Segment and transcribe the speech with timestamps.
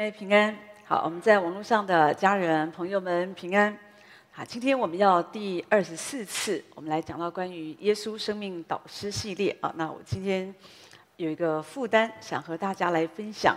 [0.00, 0.56] 妹平安。
[0.86, 3.76] 好，我们在网络上的家人朋友们平安。
[4.32, 9.70] 好，今天我们要第二十四次，我们来讲到关于耶稣生命导师系列啊。
[9.76, 10.54] 那我今天
[11.18, 13.54] 有一个负担，想和大家来分享，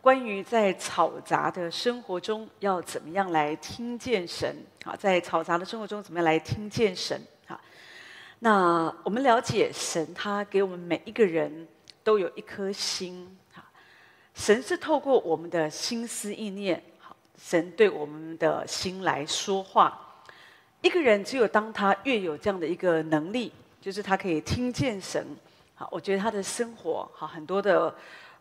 [0.00, 4.64] 关于在嘈杂的生活中要怎么样来听见神。
[4.84, 7.20] 好，在嘈杂的生活中怎么样来听见神？
[7.48, 7.60] 好，
[8.38, 11.66] 那我们了解神，他给我们每一个人
[12.04, 13.36] 都有一颗心。
[14.34, 20.24] 神是透过我们的心思意念，好，神对我们的心来说话。
[20.80, 25.26] 一个人只有当他越有这样的一个能力，就是他可以听见神，
[25.74, 27.94] 好，我觉得他的生活好很多的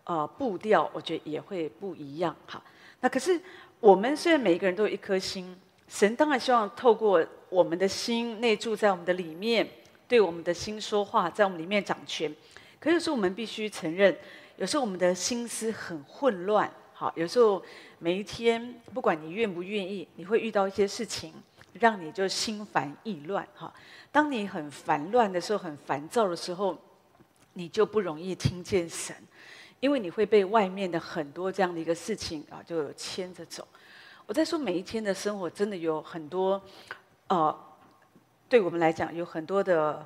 [0.06, 2.34] 呃步调，我觉得也会不一样。
[2.46, 2.64] 好，
[3.02, 3.42] 那可是
[3.82, 5.54] 我们虽然每一个人都有一颗心，
[5.90, 9.68] 神当然希望透过我们的心内住在我们的里面，
[10.08, 12.34] 对我们的心说话，在我们里面掌权。
[12.80, 14.16] 可是说我们必须承认。
[14.60, 17.64] 有时候我们的心思很混乱，好，有时候
[17.98, 21.34] 每一天，不管你愿不愿意，你会遇到一些事情，
[21.72, 23.74] 让你就心烦意乱，哈。
[24.12, 26.78] 当你很烦乱的时候，很烦躁的时候，
[27.54, 29.16] 你就不容易听见神，
[29.80, 33.66] 因为你会被外面的很多这样的一个事情啊，就牵着走。
[34.26, 36.62] 我在说每一天的生活，真的有很多，
[37.28, 37.58] 呃，
[38.50, 40.06] 对我们来讲有很多的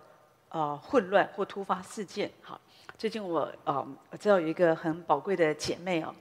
[0.50, 2.62] 呃混乱或突发事件，好。
[2.98, 6.14] 最近我呃我知道有一个很宝贵的姐妹哦，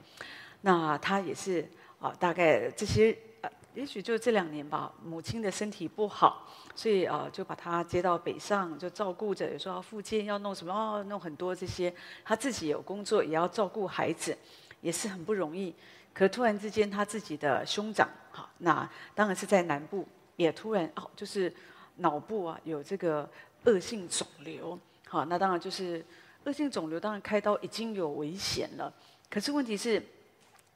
[0.63, 1.69] 那她也是
[2.01, 14.37] 啊、大概这些呃，也许就这两年吧，母亲的身体不好，所以啊、就把她接到北上，就照顾着，有时候要复健，要弄什么哦，弄很多这些，她自己有工作，也要照顾孩子，
[14.81, 15.73] 也是很不容易。
[16.13, 21.55] 可突然之间，她自己的兄长哈，那当然是在南部，也突然哦，就是
[21.99, 23.31] 脑部啊有这个
[23.67, 26.05] 恶性肿瘤，好，那当然就是。
[26.45, 28.93] 恶性肿瘤当然开刀已经有危险了，
[29.31, 30.03] 可是问题是，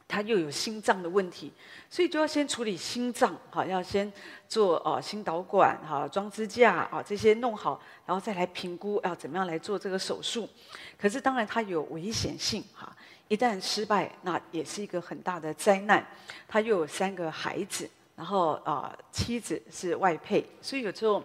[0.07, 1.53] 他又有心脏的问题，
[1.91, 4.13] 所以就要先处理心脏，哈，要先
[4.49, 10.49] 做哦心导管，哈，装支架啊，这些弄好，然后再来评估要怎么样来做这个手术。
[10.97, 16.07] 可是当然它有危险性，哈，一旦失败，那也是一个很大的灾难。
[16.47, 21.23] 他又有三个孩子，然后啊妻子是外配，所以有时候。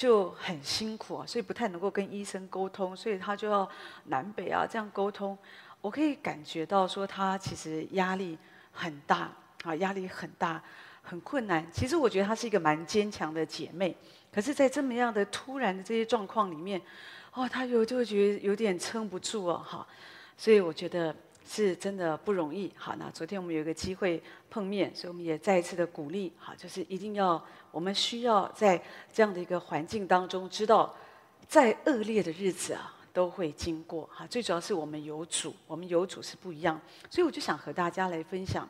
[0.00, 3.68] 就很辛苦啊，所以不太能够跟医生沟通，所以他就要
[4.04, 5.36] 南北啊这样沟通。
[5.82, 8.38] 我可以感觉到说他其实压力
[8.72, 9.30] 很大
[9.62, 10.62] 啊，压力很大，
[11.02, 11.66] 很困难。
[11.70, 13.94] 其实我觉得她是一个蛮坚强的姐妹，
[14.32, 16.80] 可是，在这么样的突然的这些状况里面，
[17.34, 19.86] 哦，她有就会觉得有点撑不住哦，哈。
[20.34, 21.14] 所以我觉得。
[21.52, 22.70] 是真的不容易。
[22.76, 26.32] 好，那昨天我们有一个机会碰面，所以我们也再一次的鼓励。
[26.38, 28.80] 好，就是一定要，我们需要在
[29.12, 30.94] 这样的一个环境当中，知道
[31.48, 34.08] 再恶劣的日子啊，都会经过。
[34.12, 36.80] 哈，最主要是我们有主，我们有主是不一样。
[37.10, 38.68] 所以我就想和大家来分享，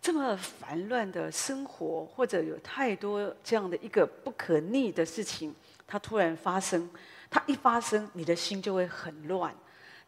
[0.00, 5.52] 这么烦乱的生活，或者有太多这样的一个不可逆的事情，
[5.88, 6.88] 它突然发生，
[7.28, 9.52] 它一发生，你的心就会很乱。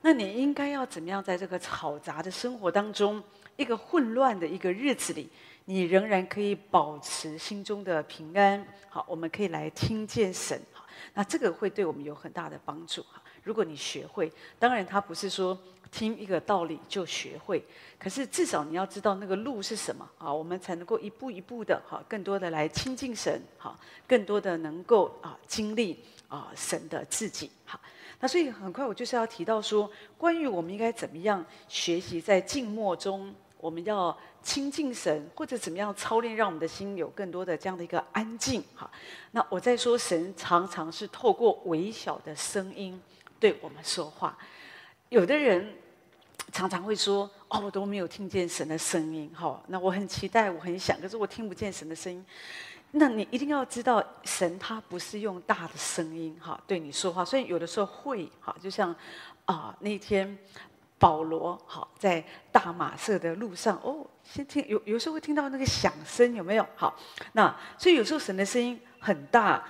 [0.07, 3.23] 那你应该要怎么样，在这个嘈杂的生活当中，
[3.57, 5.31] 一个混乱的一个日子里，
[5.65, 8.63] 你仍然可以保持心中的平安？
[8.91, 10.61] 好，我们可以来听见神。
[10.75, 13.01] 好，那这个会对我们有很大的帮助。
[13.05, 15.59] 哈，如果你学会，当然他不是说
[15.91, 17.65] 听一个道理就学会，
[17.99, 23.75] 可是至少你要知道那个路是什么啊，我们才能够一步一步的哈，更多的来亲近神，哈，
[24.07, 27.51] 更多的能够啊经历啊神的自己。
[27.65, 27.81] 好。
[28.25, 38.65] 那所以很快我就是要提到说，关于我们应该怎么样学习在静默中，我们要亲近神，或者怎么样操练，让我们的心有更多的这样的一个安静。
[38.75, 38.91] 哈，
[39.33, 42.99] 那我在说，神常常是透过微小的声音
[43.39, 44.39] 对我们说话。
[45.11, 45.75] 有的人
[46.51, 52.25] 常常会说：“哦，我都没有听见神的声音。”哈，那我很期待，我很想，可是我听不见神的声音。
[52.97, 58.95] 那你一定要知道，神他不是用大的声音哈对你说话，所以有的时候会哈，就像
[59.47, 60.39] 啊那天
[60.99, 66.67] 保罗哈在大马色的路上哦，先听有有时候会听到那个响声有没有？
[66.77, 66.95] 好，
[67.33, 69.65] 那所以有时候神的声音很大，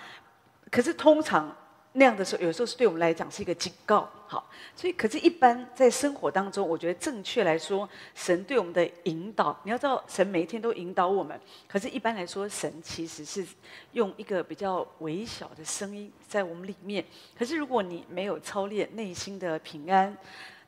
[0.70, 1.54] 可是通常。
[1.96, 11.40] 那样的时候，有时候是对我们来讲是一个警告，好，所以可是，一般在生活当中，我觉得正确来说，神对我们的引导，你要知道，神每一天都引导我们。
[11.68, 13.46] 可是，一般来说，神其实是
[13.92, 17.04] 用一个比较微小的声音在我们里面。
[17.38, 20.16] 可是，如果你没有操练内心的平安，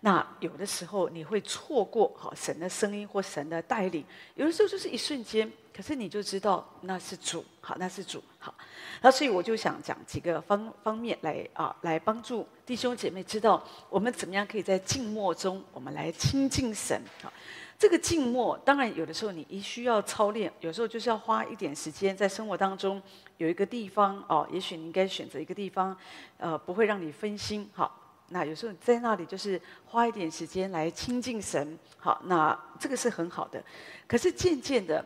[0.01, 4.05] 那有的时候你会错过好神的声音或神的带领。
[4.37, 8.55] 有的时候就是一瞬间，可是你就知道那是主，好，那是主，好。
[9.03, 16.99] 那所以我就想讲几个方方面来啊，来帮助弟兄姐妹知道我们怎么样可以在静默中，我们来亲近神。
[17.23, 17.31] 好，
[17.79, 23.03] 这个静默当然有的时候你一需要操练，有时候就是要花一点时间在生活当中
[23.37, 25.95] 有一个地方哦，也许你应该选择一个地方，
[26.39, 27.69] 呃，不会让你分心。
[27.75, 28.01] 好，
[28.31, 31.79] 那有时候你在那里就是花一点时间来亲近神。
[31.99, 33.63] 好，那这个是很好的。
[34.07, 35.05] 可是渐渐的。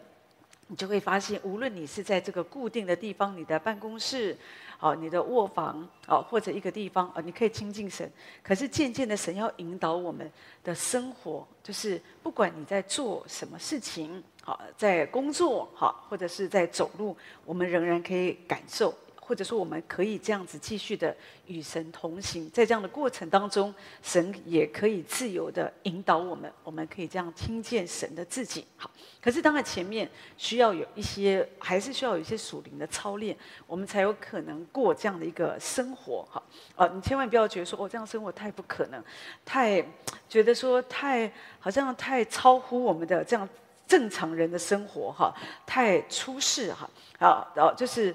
[0.70, 4.38] 你就会发现，无论你是在这个固定的地方，你的办公室，
[4.78, 8.08] 哦，你的卧房，哦，或者一个地方，哦，你可以亲近神。
[8.40, 10.30] 可是渐渐的，神要引导我们
[10.62, 18.94] 的生活，就是不管你在做什么事情，好，在工作，好，或者是在走路，我们仍然可以感受。
[19.30, 21.16] 或者说，我们可以这样子继续的
[21.46, 23.72] 与神同行，在这样的过程当中，
[24.02, 28.66] 神也可以自由的引导我们，我们可以这样听见神的自己。
[28.76, 28.90] 好，
[29.22, 33.36] 可是当然前面需要有一些，还是需要有一些属灵的操练，
[33.68, 36.26] 我们才有可能过这样的一个生活。
[36.28, 36.42] 好，
[36.74, 39.00] 啊，你千万不要觉得说，哦，这样生活太不可能，
[39.44, 39.80] 太
[40.28, 43.48] 觉得说太好像太超乎我们的这样
[43.86, 45.32] 正常人的生活哈，
[45.64, 46.90] 太出世哈，
[47.20, 48.12] 啊，然后就是。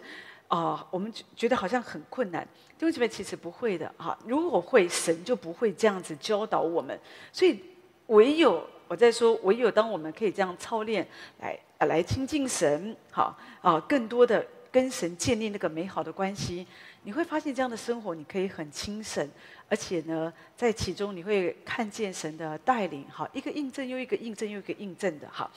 [0.56, 2.48] 啊、我们觉得好像很困难，
[2.78, 4.18] 弟兄姐妹其实不会的哈。
[4.25, 6.98] 如果会，神就不会这样子教导我们。
[7.34, 7.60] 所以
[8.07, 11.06] 唯有我在说，唯有当我们可以这样操练，
[11.42, 16.66] 来来亲近神，好啊，更多的跟神建立那个美好的关系，
[17.04, 19.30] 你会发现这样的生活你可以很轻省，
[19.68, 25.52] 而且呢，在其中你会看见神的带领，好，一个印证又一个印证又一个印证的哈。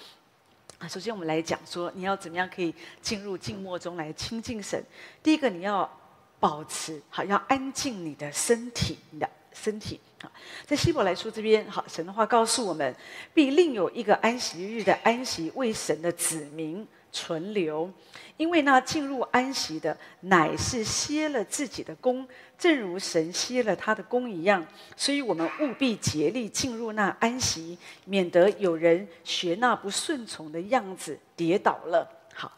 [0.79, 2.73] 啊，首先我们来讲说，你要怎么样可以
[3.03, 4.83] 进入静默中来亲近神。
[5.23, 5.91] 第一个，你要
[6.39, 9.99] 保持好，要安静你的身体，你的身体。
[10.21, 10.31] 啊，
[10.67, 12.95] 在希伯来书这边，好，神的话告诉我们，
[13.35, 17.91] 必另有一个安息日的安息为神的子民存留，
[18.37, 22.27] 因为那进入安息的，乃是歇了自己的工。
[22.59, 24.67] 正如神歇了他的工一样，
[24.97, 32.11] 所以我们务必竭力进入那安息，免得有人学那不顺从的样子跌倒了。
[32.35, 32.51] 好，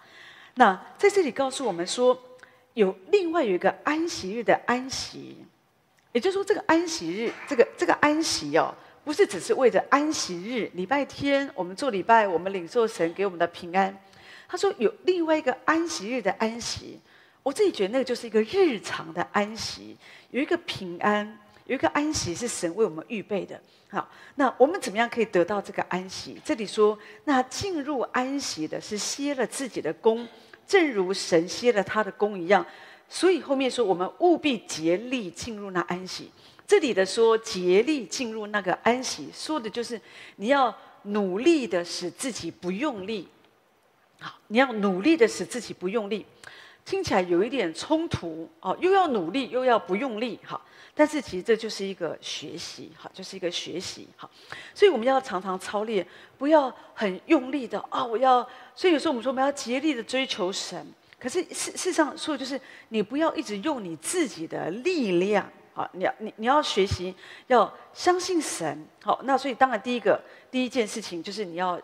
[0.54, 2.18] 那在这里告诉我们说，
[2.72, 5.36] 有另外有一个安息日的安息，
[6.12, 8.74] 也就是说，这个安息日，这个这个安息哦，
[9.04, 13.94] 不是只是为着安息日，礼拜天我们做礼拜，我们领受神给我们的平安。
[14.50, 16.98] 他说有另外一个安息日的安息。
[17.42, 19.96] 我自己觉得那个就是一个日常的安息，
[20.30, 23.58] 有一个平安，有一个安息是神为我们预备的。
[23.88, 26.36] 好，那我们怎么样可以得到这个安息？
[26.44, 30.28] 这里说，那进入安息的是歇了自己的工，
[30.66, 32.66] 正如神歇了他的工一样。
[33.08, 36.30] 所以后面说，我们务必竭力进入那安息。
[36.66, 39.98] 这里的说竭力进入那个安息，说的就是
[40.36, 43.26] 你要努力的使自己不用力。
[44.20, 46.24] 好，你要努力的使自己不用力。
[46.84, 50.60] 听起来有一点冲突哦，又要努力，又要不用力，哈。
[50.94, 54.28] 但是其实这就是一个学习，哈，就是一个学习，哈。
[54.74, 56.04] 所以我们要常常操练，
[56.38, 60.84] 不要很用力的啊、我要，所以有时候我们说我们要竭力的追求神，
[61.18, 67.14] 可是事事实上说的就是你不要一直用你自己的力量，好，你要你你要学习
[67.46, 69.20] 要相信神，好。
[69.24, 70.20] 那所以当然第一个
[70.50, 71.80] 第一件事情就是你要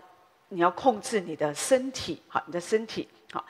[0.48, 3.44] 你要控制你的身体，好，你的身体，好。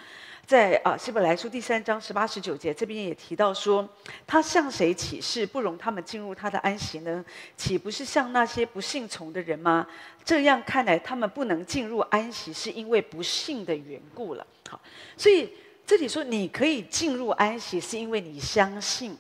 [0.47, 3.89] 在啊，希伯来书第三章十八十九节这边也提到说，
[4.29, 7.25] 他向谁起誓不容他们进入他的安息呢？
[7.57, 9.85] 岂不是向那些不信从的人吗？
[10.25, 14.47] 这样看来，他们不能进入安息，是因为不信的缘故了。
[14.69, 14.81] 好，
[15.17, 15.53] 所以
[15.85, 19.17] 这里说你可以进入安息，是因为你相信。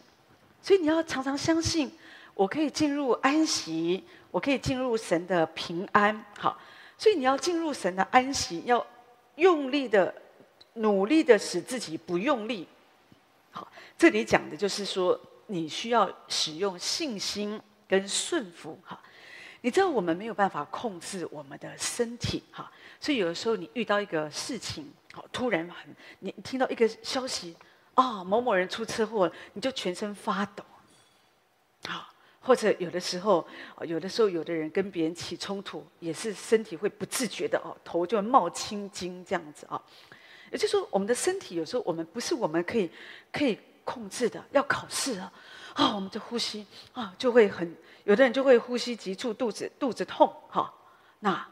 [0.63, 1.91] 所以你要常常相信，
[2.35, 6.25] 我可以进入安息，我可以进入神的平安。
[6.39, 6.57] 好，
[6.99, 8.87] 所以你要进入神的安息，要
[9.37, 10.15] 用力的。
[10.79, 12.69] 努力的使自己不用力，
[13.51, 19.01] 好，这里讲的就是说，你需要使用信心跟顺服，哈。
[19.63, 27.57] 你知道我们没有办法控制我们的身体，哈，所以有的时候你遇到一个事情，好，突然很，你听到一个消息，
[27.95, 30.63] 啊，某某人出车祸，你就全身发抖，
[31.87, 32.07] 好，
[32.47, 33.45] 或者有的时候，
[33.81, 39.83] 有的时候有的人跟别人起冲突，也是身体会不自觉的哦，头就会冒青筋这样子啊。
[40.53, 42.89] 也就是说，我们的身体有时候我们不是我们可以
[43.33, 44.41] 可以控制的。
[44.53, 45.33] 要考试了，
[45.75, 50.73] 啊，我们的呼吸啊就会很，有的人就会呼吸急促，肚子肚子痛，哈。
[51.19, 51.45] 那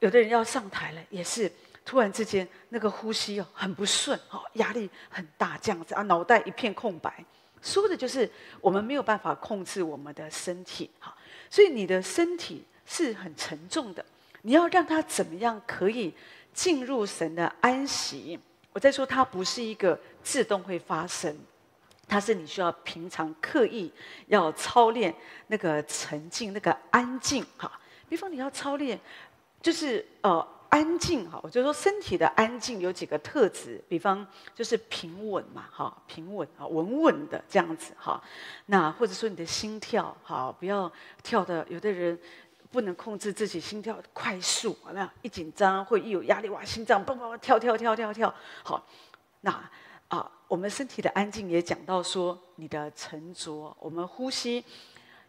[0.00, 1.50] 有的人要上台了，也是
[1.84, 7.24] 突然之间那个呼吸哦很不顺，哈，压力很大，这样子啊，脑袋一片空白。
[7.62, 8.28] 说的就是
[8.60, 11.16] 我们没有办法控制我们的身体，哈。
[11.48, 14.04] 所以你的身体是很沉重的，
[14.42, 16.12] 你要让它怎么样可以？
[16.54, 18.38] 进入神的安息。
[18.74, 21.34] 我在说，它不是一个自动会发生，
[22.06, 23.90] 它是你需要平常刻意
[24.26, 25.14] 要操练
[25.46, 27.42] 那个沉静、那个安静。
[27.56, 27.72] 哈，
[28.06, 29.00] 比方你要操练，
[29.62, 31.30] 就是呃安静。
[31.30, 37.92] 哈，我就说身体的安静有几个特质，比方就是平稳嘛，哈，平稳啊，稳稳的这样子。
[37.98, 38.18] 哈，
[38.66, 40.90] 那或者说你的心跳，哈，不要
[41.22, 42.18] 跳的，有的人。
[42.72, 48.34] 不能控制自己心跳快速，那一紧张或一有压力，哇，心脏蹦蹦跳跳跳跳跳。
[48.64, 48.82] 好，
[49.42, 49.70] 那
[50.08, 54.64] 啊，我们身体的安静也讲到说，你的沉着，我们呼吸，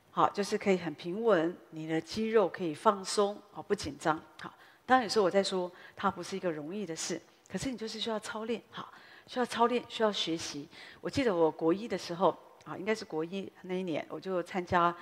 [0.09, 4.17] 好，就是可以很平稳，你的肌肉可以放松，好，不紧张。
[4.39, 4.53] 好，
[4.85, 7.21] 当然有时候我在说，它不是一个容易的事，
[7.51, 8.93] 可是你就是需要操练，好，
[9.27, 10.67] 需要操练，需要学习。
[11.01, 12.37] 我记得我国一的时候。
[12.63, 14.95] 啊，应该是国一那一年，我就参加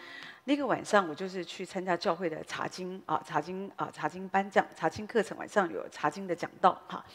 [0.45, 7.05] 那个晚上，我就是去参加教会的查经啊，查经啊，查经班讲查经课程，晚上有查经的讲道哈。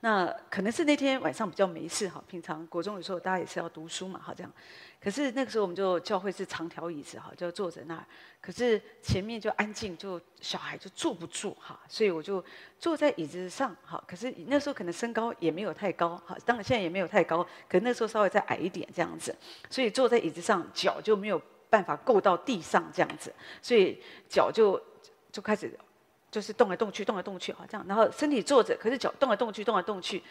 [0.00, 4.52] 那可能是那天晚上比较没事哈，平常国中有时候大家也是要读书嘛，哈这样。
[5.00, 8.04] 可是那个时候我们就教会是长条椅子哈，就坐在那儿。
[8.40, 12.44] 可是前面就安静，就小孩就坐不住哈，所以我就
[12.78, 14.02] 坐在椅子上哈。
[14.06, 19.34] 可是那时候可能身高也没有太高哈，当然现在也没有太高，可那时候稍微再矮一点这样子，
[19.70, 24.80] 所以坐在椅子上脚就没有办法够到地上这样子，所以脚就
[25.32, 25.76] 就开始。
[26.30, 30.22] 就是动来动去，动来动去，好这样，然后身体坐着，可是脚动来动去，动来动去。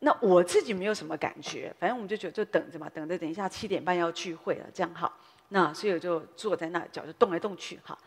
[0.00, 5.12] 那我自己没有什么感觉，反正我们就觉得就等着嘛，等着等一下七点半要聚会了，这样好。
[5.50, 7.98] 那所以我就坐在那，脚就动来动去，好。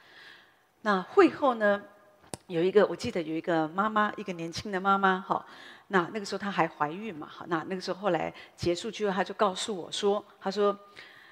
[0.82, 1.82] 那会后呢，
[2.48, 5.46] 有一个我记得有一个妈妈，一个年轻的妈妈，哈。
[5.90, 7.46] 那那个时候她还怀孕嘛，好。
[7.48, 10.76] 那那个时候后来结束之后，她就告诉我说，她说，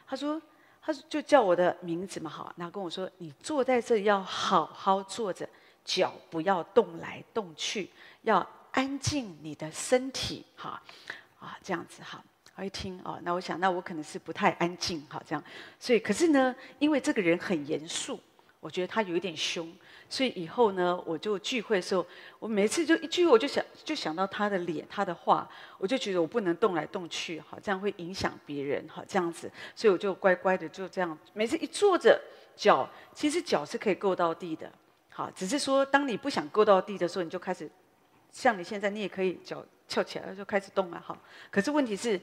[0.06, 0.40] 她说，
[0.80, 2.54] 她就叫我的名字嘛，好。
[2.56, 5.50] 然后跟我说，你坐在这里要好好坐着。
[5.84, 7.90] 脚不要动来动去，
[8.22, 10.82] 要安静你的身体，哈，
[11.40, 12.24] 啊，这样子哈。
[12.56, 15.44] 我一听哦，那我想，那我可能是不太安静，哈，这样。
[15.80, 18.20] 所以，可是呢，因为这个人很严肃，
[18.60, 19.74] 我觉得他有一点凶，
[20.08, 22.06] 所以以后呢，我就聚会的时候，
[22.38, 32.22] 我每次就一聚会，我就想，就想到他的脸，他的话，我就觉得我不能动来动去，哈，这样会影响别人，哈，这样子，所以我就乖乖的就这样，每次一坐着，
[32.56, 34.72] 脚其实脚是可以够到地的。
[35.14, 37.70] 好，只是说，当你不想够到地的时候，你就开始，
[38.32, 41.04] 像你现在，你也可以脚翘起来，就开始动了。
[41.06, 41.18] 好，
[41.52, 42.20] 可是问题是，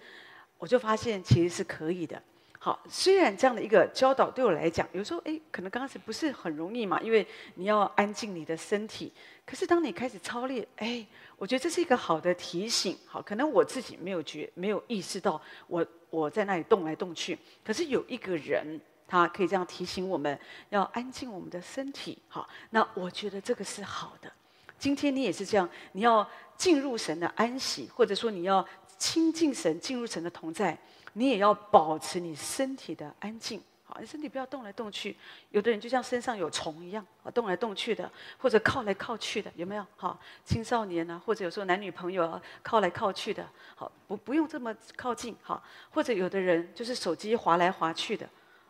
[0.56, 2.20] 我就发现其实是可以的。
[2.58, 7.24] 好，虽然这样的一个教导对我来讲，有时候哎，可能刚开始不是很容易嘛，因为
[7.56, 9.12] 你要安静你的身体。
[9.44, 12.96] 可是当你开始操练，哎，我觉得这是一个好的提醒。
[13.04, 18.80] 好，可能我自己没有觉，没有意识到我我在那里动来动去，可是有一个人。
[19.08, 20.38] 他可以这样提醒我们，
[20.68, 22.18] 要安静我们的身体。
[22.28, 24.30] 好，那我觉得这个是好的。
[24.78, 28.64] 今天你也是这样，你要进入神的安息，或者说你要
[28.98, 30.78] 亲近神，进入神的同在，
[31.14, 33.60] 你也要保持你身体的安静。
[33.82, 35.16] 好，你身体不要动来动去。
[35.50, 39.86] 有的人就像身上有虫一样，啊，动来动去的，或者靠来靠去的，有没有？
[39.96, 45.34] 好，青少年呢，或者有时候男女朋友啊，靠来靠去的，好，不不用这么靠近。
[45.42, 45.60] 好，
[45.90, 48.28] 或者有的人就是手机滑来滑去的。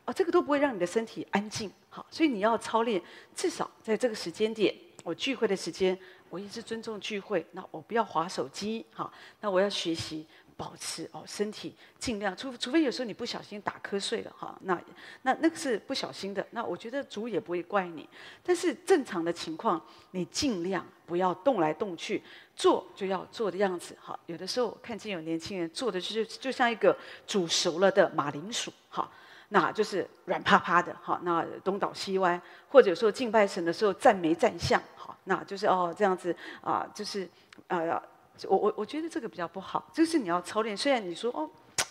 [0.09, 2.99] 啊，这个都不会让你的身体安静，好，所以你要操练，
[3.37, 4.75] 至少在这个时间点，
[5.05, 5.97] 我聚会的时间，
[6.31, 9.13] 我一直尊重聚会，那我不要划手机，好，
[9.43, 14.83] 那我要学习保持哦，身体尽量，除除非有时候你不小心打瞌睡了哈，那
[15.21, 18.09] 那那个是不小心的，那我觉得主也不会怪你，
[18.43, 19.79] 但是正常的情况，
[20.13, 22.23] 你尽量不要动来动去，
[22.57, 26.97] 坐就要坐的样子，好，有的时候看见有年轻人坐的就是就像一个
[27.27, 29.13] 煮熟了的马铃薯，好。
[29.51, 37.29] 那就是软趴趴的，哈，那东倒西歪，或者说敬拜神的时候站没站相，好，那就是哦这样子啊，就是
[37.69, 38.01] 呃，
[38.47, 40.77] 我我我觉得这个比较不好，就是你要操练。
[40.77, 41.49] 虽然你说哦，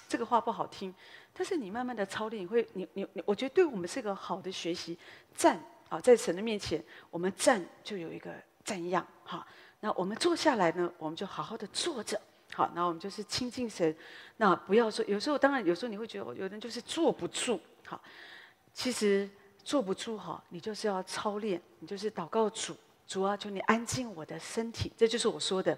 [0.08, 0.94] 这个话不好听，
[1.34, 4.98] 但是你慢慢的操练，你会你你你，我觉得对我们是个好的学习。
[5.36, 5.60] 站
[5.90, 8.32] 啊，在神的面前，我们站就有一个
[8.64, 9.46] 站样，哈，
[9.80, 12.20] 那我们坐下来呢，我们就好好的坐着。
[12.58, 13.96] 好，那我们就是亲近神。
[14.38, 17.60] 那不要说，有时候当然有时候你会觉得，有人就是坐不住。
[17.86, 18.02] 好，
[18.74, 19.30] 其实
[19.64, 22.76] 坐不住哈，你就是要操练，你就是祷告主，
[23.08, 24.92] 主啊，求你安静我的身体。
[24.98, 25.78] 这就是我说的，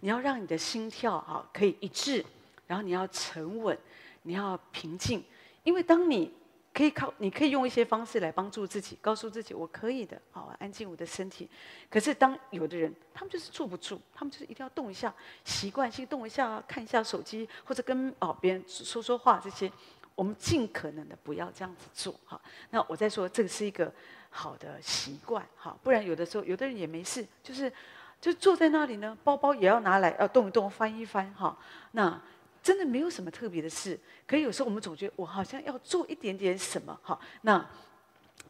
[0.00, 2.24] 你要让你的心跳啊可以一致，
[2.66, 3.78] 然后你要沉稳，
[4.22, 5.22] 你要平静，
[5.62, 6.34] 因为当你。
[6.76, 11.48] 可以靠，你可以用一些方式来帮助自己，告诉自己我可以的，好，安静我的身体。
[11.88, 19.72] 可是当有的人，他们就是坐不住，他们就是一定要动一下，习惯性动一下，看一下手机或者跟哦别人说说话这些，
[20.14, 22.38] 我们尽可能的不要这样子做，哈。
[22.68, 23.90] 那我在说这个是一个
[24.28, 27.72] 好的习惯，哈，不然有的时候有的人也没事，就是
[28.20, 31.56] 就坐在那里呢，包包也要拿来，要动一动，翻一翻，哈。
[31.92, 32.20] 那
[32.66, 33.96] 真的没有什么特别的事，
[34.26, 37.16] 可是有时候我们总觉得我好像要做一点点什么，哈。
[37.42, 37.64] 那。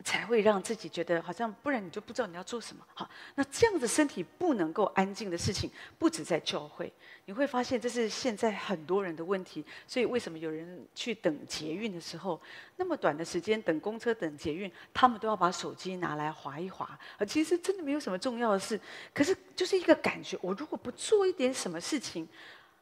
[0.05, 2.85] 才会让自己觉得好像，不然你就不知道你要做什么。
[2.93, 6.93] 好，那这样子身体不能够安静的事情，不止在教会，
[7.25, 9.65] 你会发现这是现在很多人的问题。
[9.87, 12.39] 所以为什么有人去等捷运的时候，
[12.77, 16.99] 那么短的时间等公车、等捷运，他们都要把手机拿来划一划？
[17.17, 18.79] 而其实真的没有什么重要的事，
[19.15, 22.29] 可是就是一个感觉，我如果不做一点什么事情，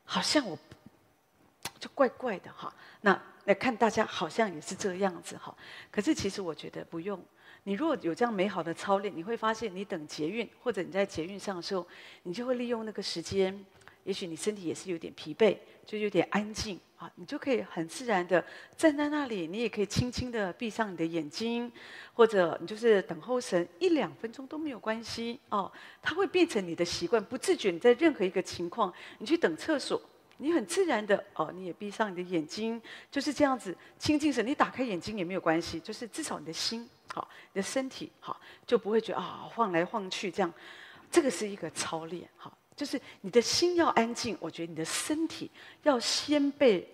[0.04, 0.58] 好像我
[1.78, 2.74] 就怪怪的哈。
[3.00, 3.20] 那。
[3.44, 5.54] 来看大家好像也是这样子哈，
[5.90, 7.22] 可是其实我觉得不用。
[7.64, 11.86] 你如果有这样美好的操练，你会发现你等捷运或者你在捷运上的时候，
[12.22, 13.62] 你就会利用那个时间，
[14.04, 18.42] 也许你身体也是有点疲惫，就有点安静啊，你就可以很自然的
[18.78, 21.70] 站在那里，你也可以轻轻的闭上你的眼睛，
[22.14, 30.00] 或者你就是等候神一两分钟都没有关系哦，它会变成你的习惯，不自觉你在任何一个情况，你去等厕所。
[30.38, 34.44] 你很自然的哦，你也闭上你的眼睛，就是这样子亲近神。
[34.46, 40.52] 你打开眼睛也没有关系，就是至少你的心好，你的身体好，就不会觉得啊晃来晃去这样。
[41.10, 44.36] 这个是一个操练，好，就是你的心要安静。
[44.40, 45.48] 我觉得你的身体
[45.84, 46.84] 要先被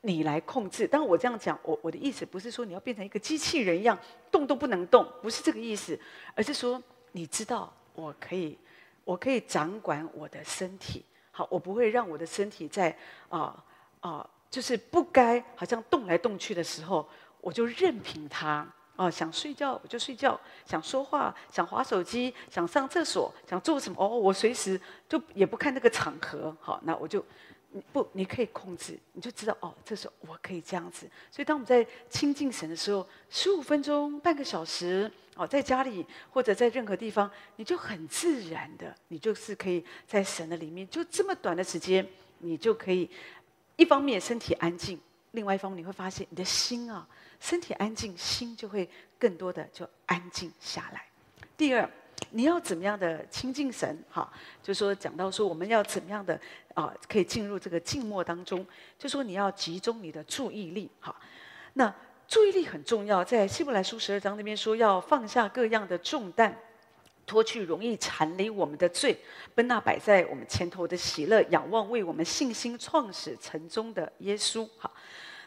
[0.00, 0.86] 你来控制。
[0.86, 3.98] 当我这样讲，我我的意思不是说你要变成一个机器人一样
[4.30, 6.00] 动都不能动，不是这个意思，
[6.34, 6.82] 而是说
[7.12, 8.56] 你知道我可以，
[9.04, 11.04] 我可以掌管我的身体。
[11.48, 12.94] 我不会让我的身体在
[13.28, 13.64] 啊
[14.00, 17.08] 啊，就是不该好像动来动去的时候，
[17.40, 18.66] 我就任凭它
[18.96, 27.24] 啊，想睡觉我就睡觉，想说话，想划手机，想上厕所，想做什么哦，我随时就也不看那个场合，好，那我就。
[27.72, 31.08] 你不，你可以控制，你就知道哦，这时候我可以这样子。
[31.30, 42.04] 所以，当我们在亲近神的时候，十五分钟、半个小时，哦，在家里或者在任何地方，你就很自然的，你就是可以在神的里面，就这么短的时间，
[42.38, 43.08] 你就可以
[43.76, 45.00] 一方面身体安静，
[45.30, 47.06] 另外一方面你会发现你的心啊，
[47.38, 51.06] 身体安静，心就会更多的就安静下来。
[51.56, 51.88] 第二。
[52.30, 53.98] 你要怎么样的亲近神？
[54.10, 54.30] 哈，
[54.62, 56.38] 就说讲到说我们要怎么样的
[56.74, 58.64] 啊，可以进入这个静默当中。
[58.98, 61.14] 就说你要集中你的注意力，哈。
[61.72, 61.92] 那
[62.28, 66.56] 注意力很重要，在希伯来书十二章那边说要放下各样的重担，
[67.26, 69.18] 脱去容易缠累我们的罪，
[69.54, 74.90] 奔那摆在我们前头的喜乐，仰望为我们信心创始成终的耶稣，哈。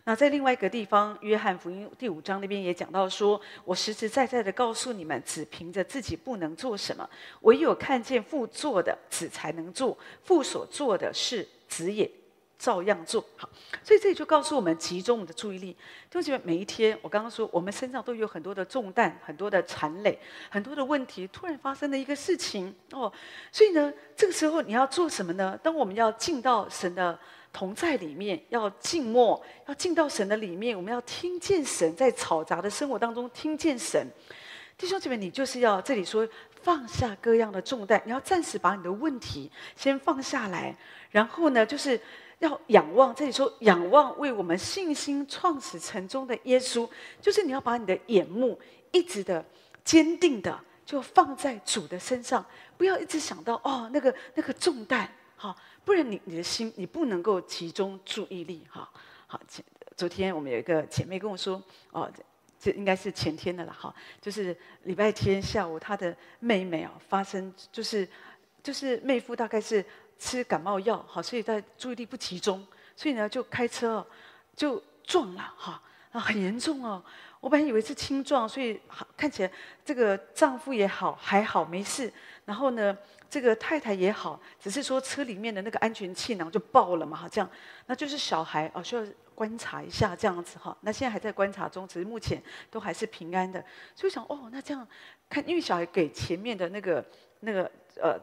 [0.05, 7.09] 那在另外一个地方，《约翰福音》第五章那边也讲到说：“我实实在在的告诉你们，只凭着自己不能做什么，
[7.43, 9.97] 唯有看见父做的，子才能做。
[10.21, 12.11] 父所做的事，子也
[12.59, 13.47] 照样做。”好，
[13.81, 15.73] 所以这里就告诉我们，集中我们的注意力。
[16.11, 23.09] 同学们，每一天，我刚刚说，我们身上都有很多的重担，很多的缠累，很多的问题，突然发生的一个事情哦。
[23.53, 25.57] 所以呢，这个时候你要做什么呢？
[25.63, 27.17] 当我们要进到神的。
[27.53, 30.75] 同在里面，要静默，要进到神的里面。
[30.75, 34.05] 我们要听见神在嘈杂的生活当中听见神。
[34.75, 36.27] 弟兄姐妹，你就是要这里说
[36.63, 40.75] 放下各样的重担，你要暂时把你的问题先放下来，
[41.11, 41.97] 然后呢，就是
[42.39, 43.13] 要仰望。
[43.13, 46.89] 这里说仰望为我们信心创始成终的耶稣，
[47.21, 48.59] 就是你要把你的眼目
[48.91, 49.45] 一直的
[49.85, 52.43] 坚定的就放在主的身上，
[52.75, 55.07] 不要一直想到哦那个那个重担。
[55.35, 58.89] 好，不然你你的心你不能够集中注意力哈。
[59.27, 59.63] 好，前
[59.97, 62.11] 昨天我们有一个姐妹跟我说，哦，
[62.59, 68.07] 这应该是前天的了哈，就是礼拜天下午她的妹妹啊发生就是
[68.61, 69.83] 就是妹夫大概是
[70.17, 72.65] 吃感冒药，好，所以在注意力不集中，
[72.95, 74.07] 所以呢就开车哦
[74.55, 77.03] 就撞了哈，啊很严重哦。
[77.39, 79.51] 我本来以为是轻撞，所以好看起来
[79.83, 82.13] 这个丈夫也好还好没事，
[82.45, 82.97] 然后呢。
[83.33, 87.49] 这个太太也好，只是说车里面的那个安全气囊就爆了嘛，哈，这样，
[87.87, 90.77] 那就是小孩哦，需要观察一下这样子哈。
[90.81, 93.59] 那现在还在观察中，只是目前都还是平安的。
[93.95, 94.87] 所以想哦，那这样
[95.27, 97.03] 看，因为小孩给前面的那个
[97.39, 97.63] 那个
[97.99, 98.21] 呃。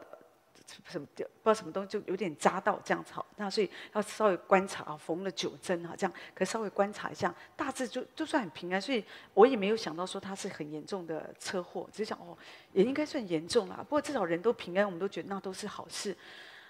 [0.87, 12.37] 什么不知道什么东西就有点扎到这样子好，那所以要稍微观察啊，缝了九针哈，这样可以稍微观察一下，大致就就算很平安，所以我也没有想到说他是很严重的车祸，只是想哦，
[12.73, 13.77] 也应该算严重啦。
[13.77, 16.15] 不过至少人都平安，我们都觉得那都是好事。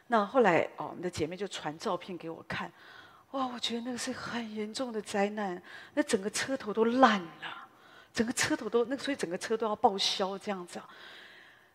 [0.08, 2.72] 那后来哦，我们的姐妹就传照片给我看，
[3.32, 5.62] 哇，我觉得那个是很严重的灾难，
[5.94, 7.68] 那整个车头都烂了，
[8.14, 10.90] 整个车头都那所以整个车都要报销这样子啊。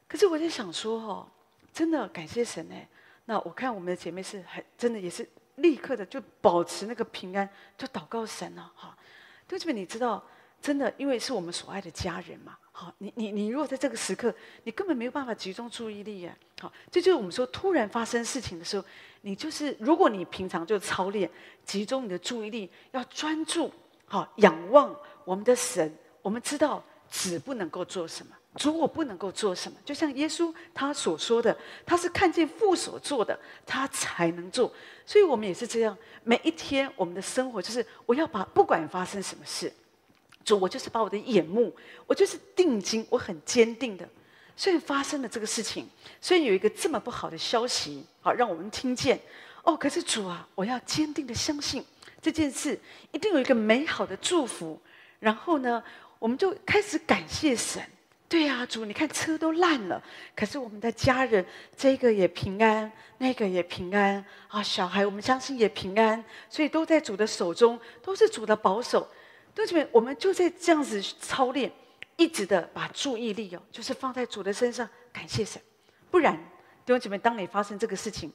[0.09, 1.29] 可是我在想说哦。
[1.77, 2.89] 真的感谢神哎，
[3.27, 8.97] 那我看我们的姐妹是很真的也是立刻的就保持那个平安，就祷告神了哈。
[9.47, 10.25] 弟兄们，你知道
[10.63, 12.57] 真的，因为是我们所爱的家人嘛。
[12.73, 14.35] 好，你你你，如果在这个时刻，
[14.65, 16.35] 你根本没有办法集中注意力呀。
[16.59, 18.83] 好，这就是我们说，突然发生事情的时候，
[19.21, 21.31] 你就是，如果你平常就操练，
[21.63, 23.71] 集中你的注意力，要专注，
[24.07, 25.95] 好，仰望我们的神。
[26.23, 29.79] 我们知道子不能够做什么，主我不能够做什么。
[29.85, 34.73] 就像耶稣他所说的，他是看见父所做的，他才能做。
[35.05, 39.73] 所以我们也是这样，每一天我们的生活就是，我要把不管发生什么事。
[40.45, 41.75] 主，我就是把我的眼目，
[42.07, 44.09] 我就是定睛，我很坚定的。
[44.57, 45.89] 虽然发生了这个事情，
[46.21, 49.21] 虽然有一个这么不好的消息，好让我们听见，
[49.65, 51.85] 哦，可是主啊，我要坚定的相信
[52.23, 52.79] 这件事
[53.13, 54.81] 一定有一个美好的祝福。
[55.19, 55.83] 然后呢，
[56.19, 57.83] 我们就开始感谢神。
[58.29, 60.03] 对呀，主，你看车都烂了，
[60.35, 69.09] 可是我们的家人这个也平安，那个也平安啊，小孩我们相信也平安，所以都在主的手中，都是主的保守。
[69.55, 71.71] 弟兄姐妹，我们就在这样子操练，
[72.17, 75.63] 一直的把注意力哦，就是放在主的身上，感谢神。
[76.11, 76.37] 不然，
[76.85, 78.33] 弟兄姐妹，当你发生这个事情，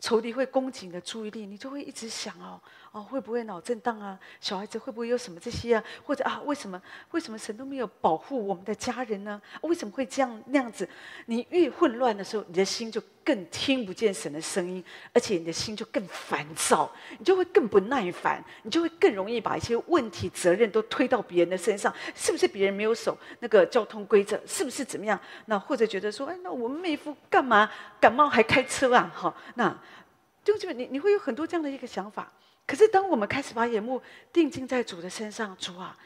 [0.00, 2.58] 仇敌会攻击你的注意力，你就会一直想哦。
[2.94, 4.16] 哦，会不会脑震荡啊？
[4.40, 5.82] 小孩子会不会有什么这些啊？
[6.04, 6.80] 或者啊，为什么
[7.10, 9.42] 为什么神都没有保护我们的家人呢？
[9.62, 10.88] 为什么会这样那样子？
[11.26, 21.92] 你越混乱的时候，你的心就更听不见神的声音，而且你的心就更烦躁，你就会更不耐烦，你就会更容易把一些问题责任都推到别人的身上。
[22.14, 24.40] 是不是别人没有守那个交通规则？
[24.46, 25.18] 是不是怎么样？
[25.46, 27.68] 那或者觉得说，哎，那我们妹夫干嘛
[28.00, 29.12] 感冒还开车啊？
[29.12, 29.76] 哈，那
[30.44, 32.30] 就就你你会有很多这样的一个想法。
[32.66, 34.00] 可是，当我们开始把眼目
[34.32, 35.96] 定睛在主的身上，主啊，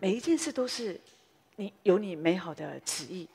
[0.00, 1.00] 每一件事都是
[1.54, 3.28] 你有你美好的旨意。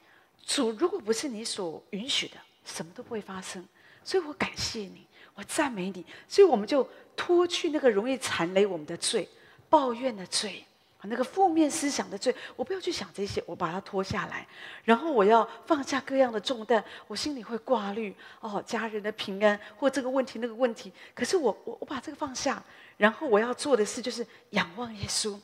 [0.45, 2.35] 主，如果不是你所允许的，
[2.65, 3.65] 什么都不会发生。
[4.03, 6.05] 所以我感谢你，我赞美你。
[6.27, 9.29] 所以我们就脱去那个容易缠累我们的罪，
[9.69, 10.65] 抱怨的罪。
[11.03, 14.47] 那个负面思想的罪，我不要去想这些，我把它脱下来，
[14.83, 20.91] 然后我要放下各样的重担，我心里会挂虑哦，家人的平安或这个问题那个问题。
[21.15, 22.63] 可是我我我把这个放下，
[22.97, 25.39] 然后我要做的事就是仰望耶稣，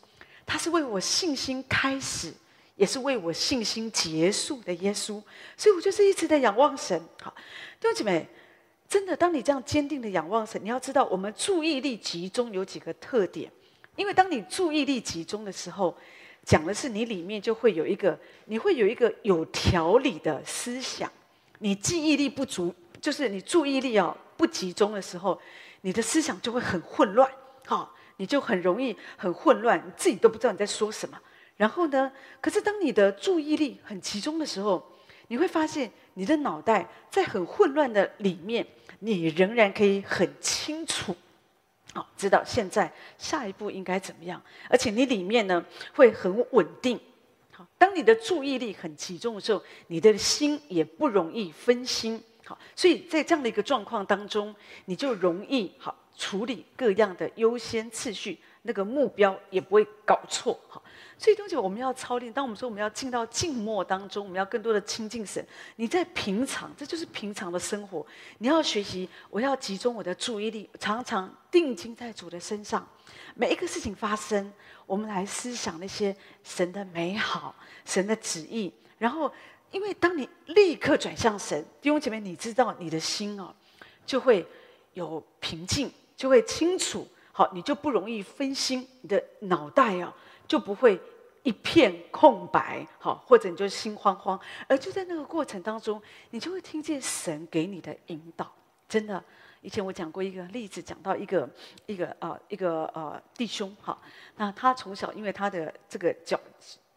[0.46, 2.32] 他是为我信心开始，
[2.76, 5.22] 也是为我信心结束的耶稣，
[5.58, 7.02] 所以我就是一直在仰望神。
[7.22, 7.34] 好，
[7.80, 8.28] 弟兄姐妹，
[8.88, 13.52] 真的，当你这样坚定的仰望神，你要知道，我们注意力集中有几个特点。
[13.98, 15.94] 因为当你注意力集中的时候，
[16.46, 21.12] 讲的是你里面就会有一个，你会有一个有条理的思想。
[21.60, 25.38] 你记忆力不足，就是你注意力啊不集中的时候，
[25.82, 27.30] 你的思想就会很混乱，
[27.66, 31.20] 哈，你就很容易很混乱，你自己都不知道你在说什么。
[31.58, 34.88] 然后呢，可是当你的注意力很集中的时候，
[35.30, 38.66] 你会发现你的脑袋在很混乱的里面，
[39.00, 41.16] 你仍然可以很清楚。
[41.98, 47.00] 好，知道现在下一步应该怎么样，而且你里面呢会很稳定。
[47.52, 52.22] 好，当你的注意力很集中的时候，你的心也不容易分心。
[52.46, 54.56] 好，所以在这样的一个状况当中，
[54.86, 60.60] 你就容易好处理各样的优先次序，那个目标也不会搞错。
[60.70, 60.82] 哈。
[61.20, 62.32] 所以，东西我们要操练。
[62.32, 65.44] 当我们说我们要进到静默当中，我们要更多的亲近神。
[65.76, 68.06] 你在平常，这就是平常的生活。
[68.38, 72.88] 你要学习，我要集中我的注意力，常常定睛在主的身上。
[73.34, 74.54] 每一个事情发生，
[74.86, 78.72] 我们来思想那些神的美好、神的旨意。
[79.00, 79.32] 然后，
[79.72, 83.52] 因为当你立刻转向神，弟兄姐妹，你知道你的心哦，
[84.06, 84.46] 就会
[84.94, 87.08] 有平静，就会清楚。
[87.38, 90.12] 好，你就不容易分心，你的脑袋啊。
[90.48, 91.00] 就不会
[91.44, 98.52] 一片空白，好，或者你就心慌慌，而就在那个过程当中，你就会听见神给你的引导。
[98.90, 99.24] 真的，
[99.62, 101.48] 以前我讲过一个例子，讲到一个
[101.86, 103.96] 一个啊一个呃弟兄，哈，
[104.38, 106.40] 那他从小因为他的这个脚。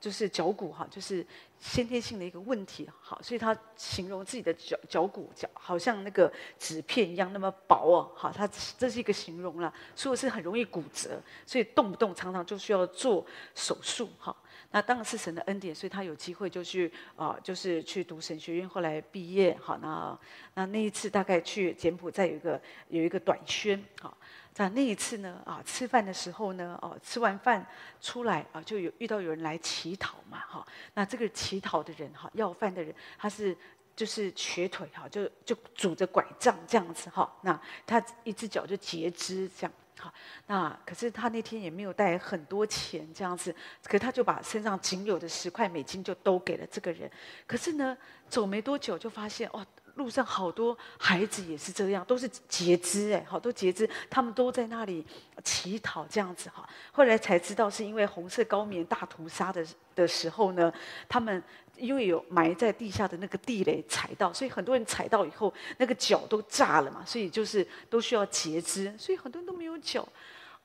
[0.00, 1.24] 就是脚骨哈，就是
[1.60, 14.34] 先天性的一个问题，哈，所以他形容自己的脚脚骨脚好像那个纸片一样那么薄哦，好，他这是一个形容了，所以是很容易骨折，所以动不动常常就需要做手术，哈，
[14.70, 20.18] 那当然是神的恩典，所以他有机会就去啊，就是去读神学院，后来毕业，好，那
[20.54, 24.16] 那那一次大概去柬埔寨有一个有一个短宣，好。
[24.52, 27.64] 在那一次呢，啊，吃饭的时候呢，哦，吃完饭
[28.00, 33.56] 出来啊，就有遇到有人来乞讨嘛，哈，那这个乞讨的人哈，要饭的人，他是
[33.94, 40.10] 就是瘸腿哈，就就拄着拐杖这样子哈，那他一只脚就截肢这样，好，
[40.46, 47.10] 那可是他那天也没有带很多钱这样子，可他就把身上仅有的十块美金就都给了这个人，
[47.46, 47.94] 可是呢，
[48.28, 55.04] 走没多久就发现哦，路上好多孩子也是这样，都是截肢哎，好多截肢，他们都在那里
[55.44, 56.66] 乞讨这样子哈。
[56.92, 60.72] 后来才知道是因为红色高棉大屠杀的的时候呢，
[61.06, 61.42] 他们
[61.80, 70.06] 因为有埋在地下的那个地雷踩到，所以很多人踩到以后那个脚都炸了嘛，所以就是都需要截肢，所以很多人都没有脚。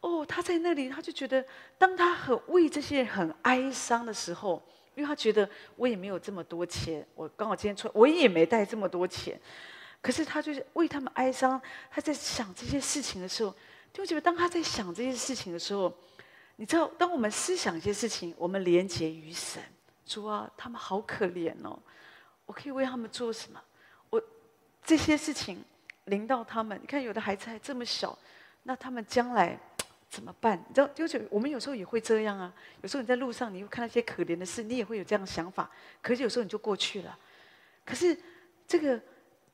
[0.01, 1.43] 哦，他在那里，他就觉得
[1.78, 4.62] 当他很为这些人很哀伤的时候。
[4.97, 9.38] 因为他觉得我也没有这么多钱，我刚好今天出，我也没带这么多钱，
[10.01, 11.62] 可是他就是为他们哀伤。
[11.91, 13.54] 他在想这些事情的时候，
[13.91, 15.93] 就觉得当他在想这些事情的时候，
[16.56, 19.62] 你知道，当我们思想一些事情，我们连结于神，
[20.05, 21.77] 主啊，他们好可怜哦，
[22.45, 23.61] 我可以为他们做什么？
[24.09, 24.21] 我
[24.83, 25.63] 这些事情
[26.05, 28.17] 临到他们，你看有的孩子还这么小，
[28.63, 29.59] 那他们将来。
[30.07, 30.57] 怎么办？
[30.69, 32.53] 你知道，就是我们有时候也会这样啊。
[32.81, 35.69] 有时候你在路上，你会看到一些可怜的事，你也会有这样的想法。
[36.01, 37.17] 可是有时候你就过去了。
[37.83, 38.17] 可是
[38.65, 39.01] 这个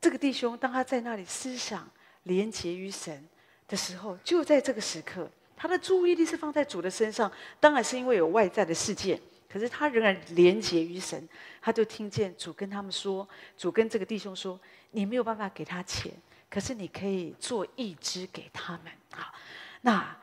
[0.00, 1.90] 这个弟兄，当他在那里思想
[2.24, 3.26] 连结于神
[3.66, 7.32] 的时候，就在这个时刻，他的注意力是放在主的身上。
[7.58, 9.20] 当然是因为有外在的世界，
[9.52, 11.28] 可是他仍然连结于神。
[11.60, 14.58] 他就听见主跟他们说，主跟这个弟兄说
[14.92, 16.12] ：“你没有办法给他钱，
[16.48, 19.34] 可是你可以做义肢给他们。”好，
[19.82, 20.16] 那。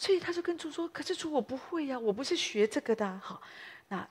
[0.00, 3.42] 所以他就跟主说：“可是主，我不会呀，我不是学这个的。”好，
[3.88, 4.08] 那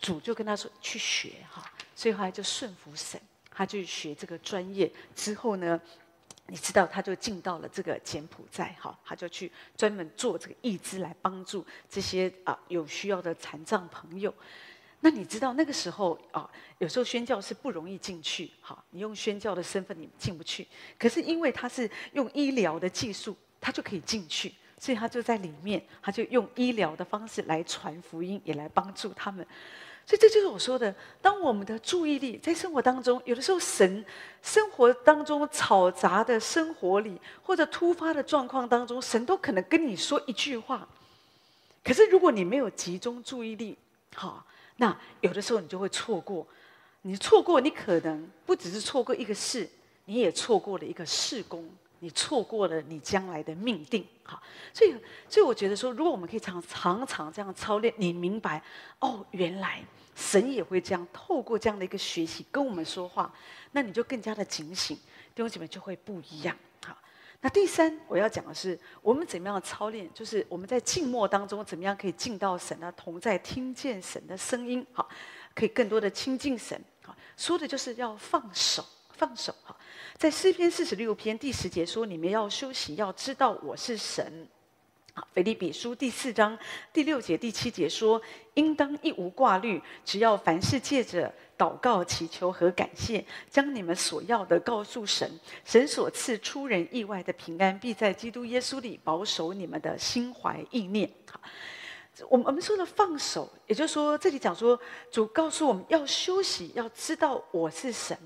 [0.00, 4.90] 主就跟他说：“去学。”哈，所以后来就顺服神，他就学这个专业。
[5.14, 5.78] 之后呢，
[6.46, 8.76] 你知道，他就进到了这个柬埔寨。
[8.80, 14.34] 哈，他就去专门做这个义肢来帮助这些啊有需要的残障朋友。
[15.00, 18.50] 那你知道那个时候啊，有时候宣教是不容易进去。
[18.60, 20.66] 哈，你用宣教的身份你进不去。
[20.98, 24.52] 可是因为他是用医疗的技术，他就可以进去。
[24.78, 29.46] 所以他就在里面，他就用医疗的方式来传福音，也来帮助他们。
[30.12, 34.04] 所以这就是我说的：当我们的注意力在生活当中，有的时候神
[34.42, 40.86] 生活当中嘈杂的生活里，或者突发的状况当中，神都可能跟你说一句话。
[41.82, 43.74] 可是如果你没有集中注意力，
[44.14, 44.44] 好，
[44.76, 46.46] 那有的时候你就会错过。
[47.00, 49.66] 你错过，你可能不只是错过一个事，
[50.04, 51.66] 你也错过了一个事工。
[52.00, 54.42] 你错过了你将来的命定，好，
[54.74, 54.92] 所以，
[55.28, 58.60] 所以我觉得说，如果我们可以常常常这样操练，你明白，
[58.98, 59.80] 哦，原来
[60.14, 63.32] 神也会这样，透过这样的一个学习跟我们说话，
[63.72, 64.96] 那你就更加的警醒，
[65.34, 66.96] 弟兄姐妹就会不一样，好。
[67.40, 75.08] 那第三，我要讲的是，我们怎么样操练，就是我们在静默当中，怎么样可以进到神的同在，听见神的声音，好，
[75.54, 78.84] 可以更多的亲近神，好，说的就是要放手。
[79.14, 79.76] 放手哈，
[80.16, 84.48] 在诗篇四十六篇第十节说：“你们要休息，要知道我是神。”
[85.14, 86.58] 好，腓立比书第四章
[86.90, 88.20] 第六节、第七节说
[88.54, 95.30] ：“应当一无挂虑，只要凡事借着祷告、祈求和感谢，将你们所要的告诉神。
[95.66, 101.38] 神所赐出人意外的平安，必在基督耶稣里保守你们的心怀意念。”好，
[102.30, 108.16] 我们我们说的放手，也就是说，这里讲说主告诉我们要休息，要知道我是神。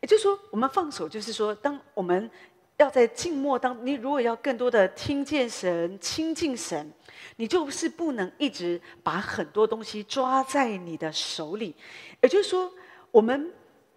[0.00, 2.30] 也就是说，我们放手，就是说，当我们
[2.76, 6.92] 要在静默当，你如果要更多的听见神、亲近神，
[7.36, 11.74] 你就是不能一直把很多东西抓在你的手里。
[12.20, 12.72] 也就是说，
[13.12, 13.52] 我们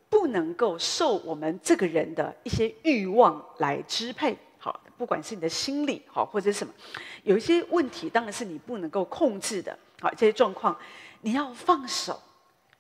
[0.09, 4.37] 不能够受我们这个人的一些欲望来支配。
[4.59, 6.71] 好，不管是你的心理好，或者什么，
[7.23, 9.77] 有一些问题，当然是你不能够控制的。
[9.99, 10.77] 好，这些状况
[11.21, 12.21] 你要放手，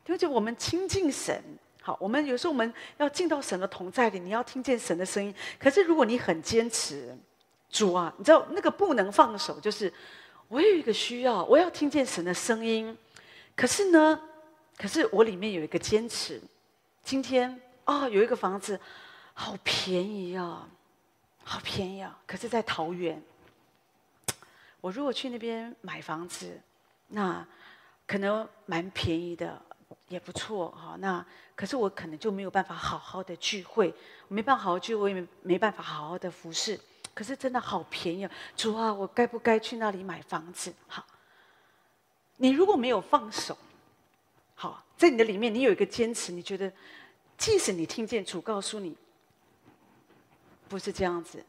[0.05, 1.41] 就是我们亲近神。
[1.87, 5.33] 好，我们有时候我们要进到神的同在里，你要听见神的声音。
[5.57, 7.17] 可是如果你很坚持，
[7.69, 9.93] 主啊，你知道那个不能放手，就是
[10.49, 12.97] 我有一个需要，我要听见神的声音。
[13.55, 14.21] 可是呢，
[14.75, 16.41] 可是我里面有一个坚持。
[17.05, 18.77] 今天啊、有一个房子，
[19.33, 20.67] 好便宜啊，
[21.45, 22.19] 好便宜啊。
[22.27, 23.23] 可是，在桃园，
[24.81, 26.59] 我如果去那边买房子，
[27.07, 27.47] 那
[28.05, 29.61] 可能蛮便宜的。
[30.09, 31.25] 也不错哈，那
[31.57, 33.91] 可是我可能就没有办法好好的聚会，
[34.27, 36.79] 没办法好好聚会，我也没没办法好好的服侍。
[37.15, 40.71] 可是真的好便宜啊，主啊，我该不该去那里买房子？
[40.87, 41.03] 好，
[42.35, 43.57] 你如果没有放手，
[44.53, 46.71] 好，在你的里面你有一个坚持，你觉得
[47.39, 48.95] 即使你听见主告诉你
[50.69, 51.43] 不是这样子，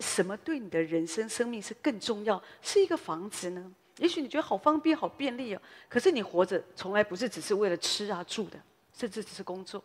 [0.00, 2.42] 什么对你的人生生命是更重要？
[2.60, 3.72] 是一个房子呢？
[3.96, 8.60] 也许你觉得好方便、好便利哦，可是你活着从来不是只是为了吃啊、住的，
[8.92, 9.82] 甚至只是工作。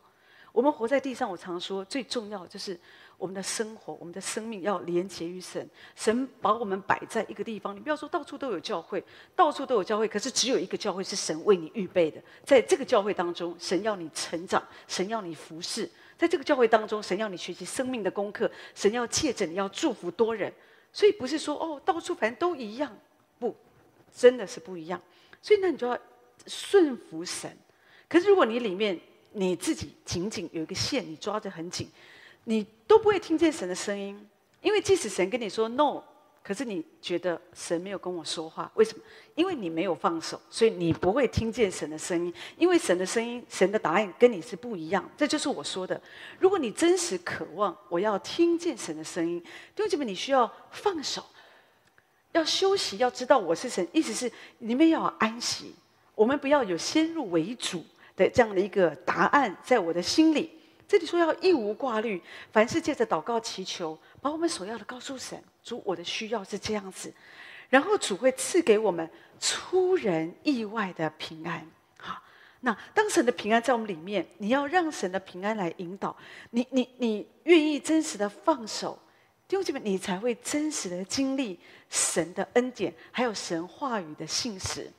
[0.51, 2.79] 我们活在地上，我常说最重要就是
[3.17, 5.69] 我们的生活、我们的生命要连接于神。
[5.97, 9.03] 神把我们摆在一个地方，你不要说到处都有教会，
[9.35, 12.21] 到处都有教会，可是只有一个教会是神为你预备的。
[12.45, 20.53] 在这个教会当中，神要你成长，神要你服侍，在这个教会当中，神要你学习生命的功课，神要借着你要祝福多人，
[20.93, 22.97] 所以不是说哦，到处反正都一样，
[23.39, 23.53] 不，
[24.15, 25.01] 真的是不一样。
[25.41, 25.99] 所以那，你就要
[26.47, 27.57] 顺服神。
[28.07, 28.99] 可是如果你里面
[29.33, 31.89] 你自己紧紧有一个线，你抓得很紧，
[32.43, 34.17] 你都不会听见神的声音，
[34.61, 36.01] 因为即使神跟你说 no。
[36.43, 39.03] 可是你觉得神没有跟我说话，为什么？
[39.33, 42.31] 因为你没有放手，所以你不会听见神的声音。
[42.55, 45.09] 因为神的声音、神的答案跟你是不一样。
[45.17, 45.99] 这就是我说的。
[46.37, 49.41] 如果你真实渴望，我要听见神的声音，
[49.75, 51.25] 弟兄姐妹，你需要放手，
[52.33, 53.87] 要休息，要知道我是神。
[53.91, 55.73] 意思是你们要安息，
[56.13, 57.83] 我们不要有先入为主
[58.15, 60.51] 的这样的一个答案在我的心里。
[60.87, 65.43] 这里说要一无挂虑，凡事借着祷告祈求，把我们所要的告诉神。
[65.63, 67.11] 主，我的需要是这样子，
[67.69, 71.67] 然后主会赐给我们出人意外的平安。
[71.97, 72.21] 好，
[72.59, 76.15] 那当神的平安在我们里面，你要让神的平安来引导
[76.51, 78.99] 你，你你愿意真实的放手，
[79.47, 84.91] 弟兄姐妹，你才会真实的经历神的恩典，还有神话语的信实。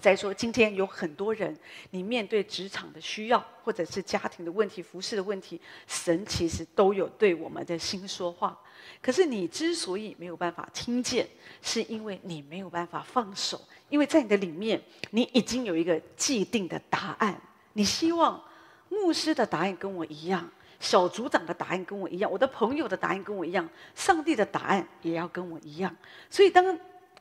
[0.00, 1.56] 再说，今天有很多人，
[1.90, 8.58] 你面对职场的需要，或者是家庭的问题、服侍的问题，神其实都有对我们的心说话。
[9.02, 11.26] 可是你之所以没有办法听见，
[11.62, 14.80] 是因为你没有办法放手，因为在你的里面，
[15.10, 17.40] 你已经有一个既定的答案。
[17.72, 18.42] 你希望
[18.88, 20.48] 牧师的答案跟我一样，
[20.80, 25.94] 小组长的答案跟我一样，我的朋友的答案跟我一样，上帝的答案也要跟我一样。
[26.30, 26.78] 所以当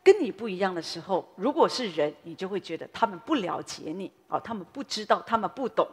[0.07, 5.85] 跟你不一样的时候，如果是人，你就会觉得他们不了解你啊，他们不知道，他们不懂。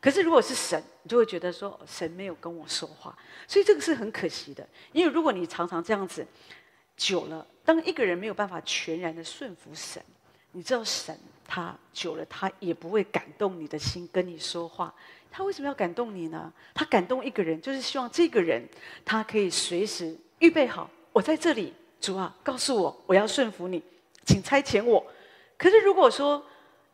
[0.00, 4.68] 可是如果是神，你就会觉得说神没有跟我说话，所以这个是很可惜的。
[4.90, 6.26] 因为如果你常常这样子
[6.96, 10.02] 久了，当一个人没有办法全然的顺服神，
[10.50, 14.92] 你知道神他久了他也不会感动你的心跟你说话。
[15.30, 16.52] 他为什么要感动你呢？
[16.74, 18.68] 他感动一个人，就是希望这个人
[19.04, 21.72] 他可以随时预备好，我在这里。
[22.00, 23.82] 主啊，告诉我，我要顺服你，
[24.24, 25.04] 请差遣我。
[25.58, 26.42] 可是如果说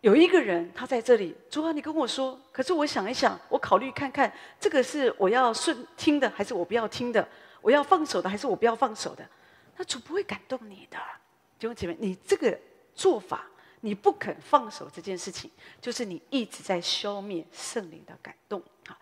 [0.00, 7.26] 有一个人他在这里，主啊，你跟我说，可是我想一想，我考虑看看，这个是我要顺听的，还是我不要听的？
[7.62, 9.24] 我要放手的，还是我不要放手的？
[9.76, 10.98] 那主不会感动你的，
[11.58, 12.58] 弟兄姐妹，你这个
[12.94, 13.46] 做法，
[13.82, 15.48] 你不肯放手这件事情，
[15.80, 18.98] 就是你一直在消灭圣灵的感动啊。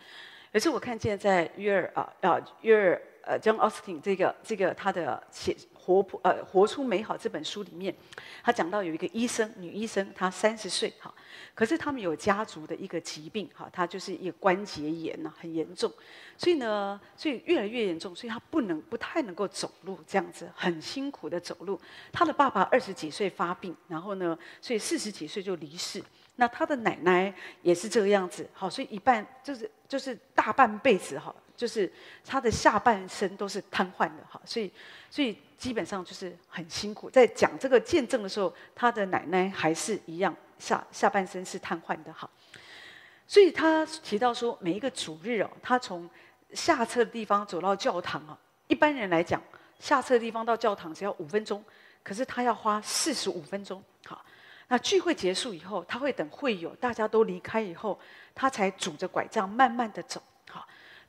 [0.52, 5.56] 有时候我看见在约尔啊啊约尔呃 John Austin 这个这个他的写。
[5.84, 7.94] 活泼呃，活出美好这本书里面，
[8.42, 11.12] 他讲到有一个医生，女医生，她三十岁哈，
[11.54, 15.92] 可是他们有家族的一个疾病哈，她就是一个关节炎呐，很严重，
[16.38, 21.78] 所以呢，所以越来越严重，所以她不能不太能够走路，这样子很辛苦的走路。
[22.10, 26.02] 她的爸爸二十几岁发病，然后呢，所以四十几岁就离世。
[26.36, 31.90] 那她的奶奶也是这个样子，好，所以一半就是就是大半辈子哈，就是
[32.24, 34.70] 他的下半身都是瘫痪的哈，所以
[35.10, 35.36] 所以。
[35.56, 42.28] 基本上就是很辛苦，在讲这个见证的时候，他的奶奶还是一样下下半身是瘫痪的，哈，
[43.26, 46.10] 所以他提到说，每一个主日哦，他从
[46.52, 48.36] 下车的地方走到教堂啊，
[48.66, 49.42] 一般人来讲，
[49.78, 51.64] 下车的地方到教堂只要五分钟，
[52.02, 54.22] 可是他要花四十五分钟，好，
[54.68, 57.98] 那聚会结束以后，他会等会友大家都离开以后，
[58.34, 60.22] 他才拄着拐杖慢慢的走，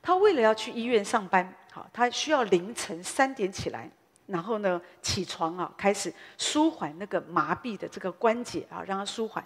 [0.06, 3.90] 他为了要去医院上班，好，他需要凌晨三点起来。
[4.26, 9.44] 然后呢，起床啊，开始舒缓那个麻痹的这个关节啊，让它舒缓。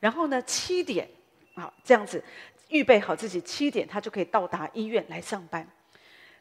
[0.00, 1.06] 然后呢，七点
[1.52, 2.24] 啊，这样子
[2.68, 5.68] 预备好自己，七点他就可以到达医院来上班。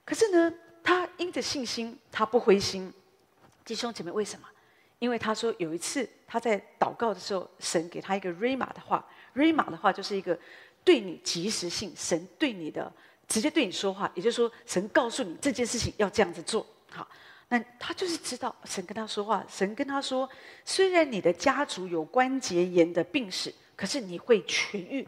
[0.06, 2.94] 可是呢，他因着信心，他不灰心。
[3.66, 4.48] 弟兄姐妹，为什么？
[5.00, 10.40] 因为他说有一次他在祷告的时候，神给他一个 Rhema 的话，Rhema 的话就是一个
[10.86, 12.90] 对你及时性，神对你的
[13.28, 17.08] 直接对你说话，也就是说，神告诉你这件事情要这样子做，好。
[17.50, 20.30] 那他就是知道神跟他说话，神跟他说：
[20.66, 25.08] 虽然你的家族有关节炎的病史，可是你会痊愈。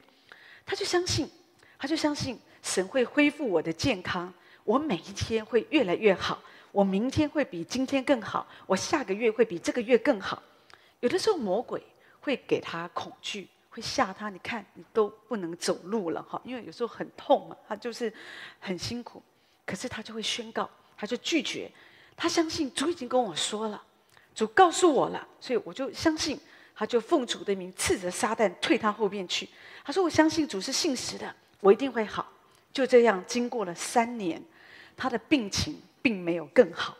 [0.65, 1.29] 他就相信，
[1.77, 10.41] 他就相信神会恢复我的健康，我每一天会越来越好，我明天会比今天更好，我下个月会比这个月更好。
[11.01, 11.83] 有的时候魔鬼
[12.21, 18.11] 会给他恐惧，会吓他，你看你都不能走路了哈，因为有时候很痛嘛，他就是
[18.59, 19.21] 很辛苦，
[19.65, 21.71] 可是他就会宣告，他就拒绝。
[22.17, 23.81] 他相信主已经跟我说了，
[24.35, 26.39] 主告诉我了，所以我就相信，
[26.75, 29.47] 他就奉主的名斥责撒旦退他后边去。
[29.85, 32.31] 他说：“我相信主是信实的，我一定会好。”
[32.73, 34.41] 就这样，经过了三年，
[34.95, 36.95] 他的病情并没有更好。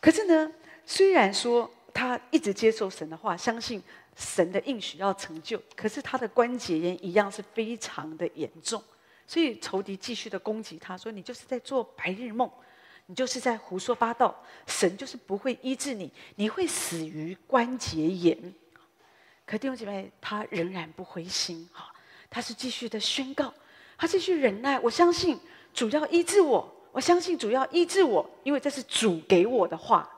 [0.00, 0.52] 可是呢，
[0.84, 3.82] 虽然说他一直接受神的话，相信
[4.16, 8.82] 神的应许要成就，可是他的关节炎一样是非常的严重。
[9.26, 12.50] 所以仇敌继续的攻击他，说你就是在做白日梦，
[13.06, 14.34] 你就是在胡说八道，
[14.66, 18.54] 神就是不会医治你，你会死于关节炎。
[19.44, 21.92] 可弟兄姐妹，他仍然不灰心，哈，
[22.30, 23.52] 他是继续的宣告，
[23.98, 24.78] 他继续忍耐。
[24.80, 25.38] 我相信
[25.74, 30.08] 主要医治我，我相信主要医治我，因为这是主给我的话。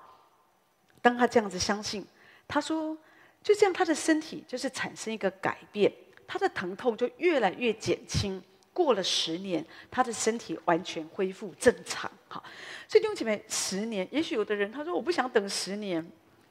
[1.01, 2.07] 当他这样子相信，
[2.47, 2.97] 他说，
[3.43, 5.93] 就这样，他的身体就是产生一个改变，
[6.26, 8.43] 他的疼痛就越来越减轻。
[8.72, 12.09] 过了十年，他的身体完全恢复正常。
[12.28, 12.41] 好，
[12.86, 16.01] 所以弟兄姐妹，十年，也许有的人他说我不想等十年，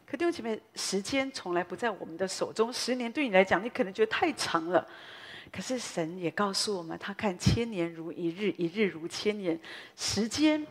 [0.05, 2.73] 可弟兄姐妹，时间从来不在我们的手中。
[2.73, 4.85] 十年对你来讲，你可能觉得太长了，
[5.53, 9.57] 可是神也告诉我们，他看千年如一日，一日如千年。
[9.95, 10.67] 时间，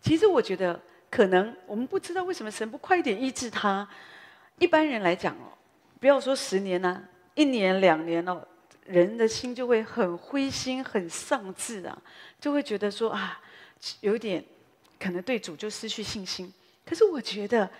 [0.00, 0.80] 其实我觉得
[1.10, 3.88] 可能我们不知道为什么神不快一点医治他。
[4.58, 5.52] 一般人来讲哦，
[6.00, 7.02] 不要说十年啊，
[7.34, 8.46] 一年两年哦。
[8.86, 12.02] 人的心就会很灰心、很丧志啊，
[12.38, 13.40] 就会觉得说啊，
[14.02, 14.44] 有点
[15.00, 16.52] 可能对主就失去信心。
[16.84, 17.70] 可是我觉得，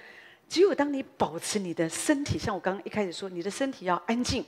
[0.48, 4.42] 只有当你保持你的身体，像我刚刚一开始说，你的身体要安静，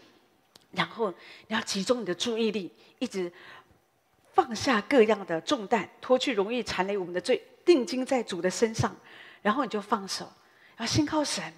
[0.72, 3.30] 然后你要集中你的注意力，一直
[4.32, 8.96] 放下各样的重担，脱去容易缠累我们的罪，定睛在主的身上，
[9.42, 10.26] 然后你就放手，
[10.78, 11.52] 要信靠神，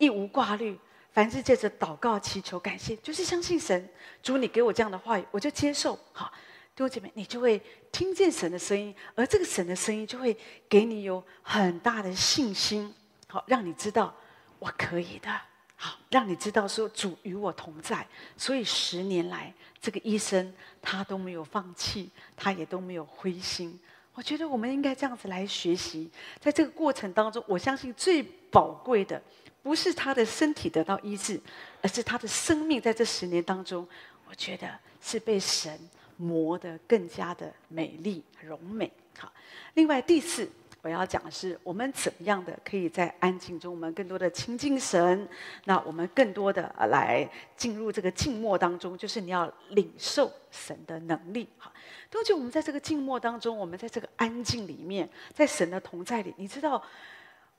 [0.00, 0.76] 一无挂虑。
[1.12, 3.88] 凡是借着祷告、祈求、感谢，就是相信神。
[4.22, 5.98] 主，你给我这样的话语，我就接受。
[6.12, 6.32] 好，
[6.74, 10.36] 弟兄姐妹，你就会听见神的声音，而这个神的声音就会
[10.68, 12.94] 给你有很大的信心。
[13.26, 14.14] 好，让你知道
[14.60, 15.28] 我可以的。
[15.74, 18.06] 好，让你知道说主与我同在。
[18.36, 23.76] 所以十年来，这个医生他都没有放弃，他也都没有灰心。
[24.14, 29.20] 我觉得我们应该这样子来学习，在这个过程当中，我相信最宝贵的。
[29.62, 31.38] 不是他的身体得到医治，
[31.82, 33.86] 而是他的生命在这十年当中，
[34.26, 34.66] 我觉得
[35.02, 35.78] 是被神
[36.16, 38.90] 磨得更加的美丽柔美。
[39.18, 39.30] 好，
[39.74, 40.48] 另外第四
[40.80, 45.28] 我要讲的是，我们怎么样的可以在安静中，我们更多的亲近神，
[45.66, 51.46] 那我们更多的来进入这个静默当中，就是你要领受神的能力。
[51.58, 51.70] 好，
[52.08, 56.82] 多久我们在这个静默当中，我们在这个安静里面，在神的同在里，你知道，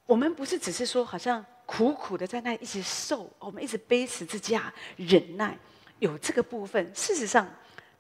[0.07, 1.45] 我们不是只是说好像。
[1.72, 5.57] 苦苦的在那一直受，我们一直背十字架忍耐，
[5.99, 6.93] 有这个部分。
[6.93, 7.49] 事实上，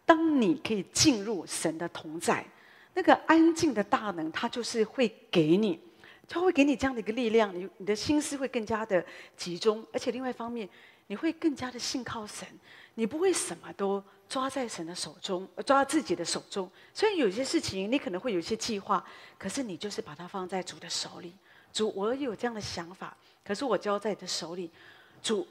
[0.05, 2.45] 当你可以进入神的同在，
[2.93, 5.79] 那个安静的大能，它就是会给你，
[6.27, 7.57] 它会给你这样的一个力量。
[7.57, 9.03] 你你的心思会更加的
[9.37, 10.67] 集中，而且另外一方面，
[11.07, 12.45] 你会更加的信靠神。
[12.95, 16.69] 你不会什么都抓在神的手中，抓自己的手中。
[16.93, 19.01] 虽然有些事情你可能会有一些计划，
[19.37, 21.33] 可是你就是把它放在主的手里。
[21.71, 23.15] 主，我有这样的想法。
[23.51, 24.71] 可是我交在你的手里，
[25.21, 25.45] 主，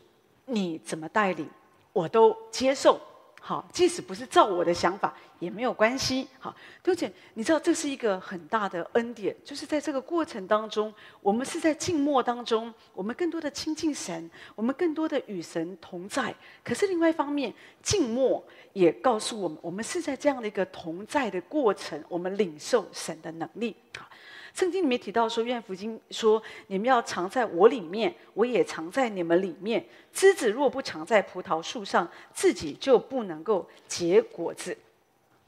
[0.46, 1.46] 你怎么带领，
[1.92, 2.98] 我都接受。
[3.38, 6.26] 好，即使不是照我的想法也没有关系。
[6.38, 10.90] 好，丢姐，你知道这是一个很大的恩典，就是在这个过程当中，
[11.20, 16.34] 我们是在静默当中，我们更多的亲近神，我们更多的与神同在。
[16.64, 18.42] 可是另外一方面，静默
[18.72, 23.76] 也告诉我们，我们是在这样的一个同在的过程，我们领受神的能力。
[23.98, 24.08] 好。
[24.52, 29.84] 圣经里面提到说，约翰福音说：“你们要藏在我里面，我也藏在你们里面。
[30.12, 34.76] 枝子若不藏在葡萄树上，自己就不能够结果子。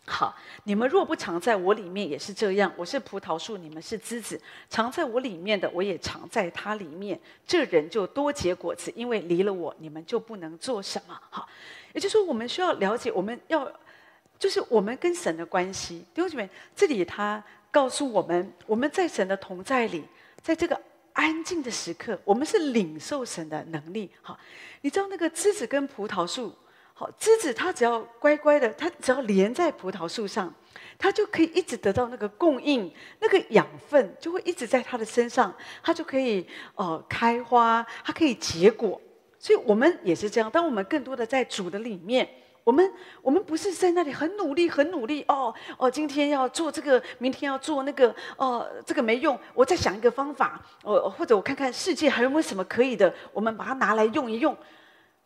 [0.06, 0.34] 好，
[0.64, 2.72] 你们若不藏在我里面，也是这样。
[2.76, 7.18] 我是葡萄树，你们是枝子，藏在我里面的，我也藏在他里面。
[7.46, 11.20] 这人就多结果子，因为离了我，你们就不能做什么。
[11.30, 11.48] 好，
[11.92, 13.70] 也就是说，我们需要了解，我们要
[14.38, 16.04] 就是我们跟神的关系。
[16.14, 17.42] 弟兄姐妹，这里他。
[17.72, 20.04] 告诉我们，我们在神的同在里，
[20.42, 20.78] 在这个
[21.14, 24.10] 安静的时刻，我们是领受神的能力。
[24.20, 24.38] 好，
[24.82, 26.54] 你知道那个枝子跟葡萄树，
[26.92, 30.54] 好，枝子它只要乖乖的，它只要连在葡萄树上，
[30.98, 35.52] 它就可以一直得到那个供应，那个养分就会一直在它的身上，
[35.82, 39.00] 它就可以呃开花，它可以结果。
[39.38, 42.28] 所以我们也是这样，当我们更多的在主的里面。
[42.64, 54.56] 我们我们不是在那里很努力很努力哦哦，今天要做这个，明天要做那个哦，这个没用，我再想一个方法哦，或者我看看世界还有没有什么可以的，我们把它拿来用一用。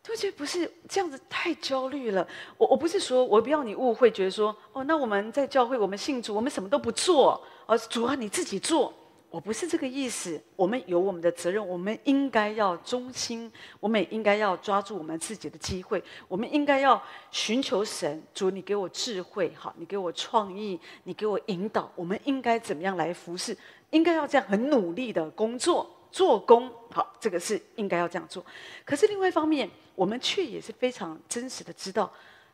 [0.03, 2.25] 就觉得不是这样子，太焦虑了。
[2.57, 8.95] 我我不是说我不要你误会，觉得说哦，那我们在教会，我们信主，我们什么都不做，而是主要你自己做。
[9.29, 23.55] 我不是这个意思，我们有我们的责任，我们应该要忠心，我们也应该要抓住我们自己的机会，我们应该要寻求神，主，你给我智慧，好，你给我创意，你给我引导，我们应该怎么样来服侍？
[23.91, 28.43] 应该要这样很努力的工作做工，好，这个是应该要这样做。
[28.85, 32.11] 可是另外一方面，我们却也是非常真实的知道，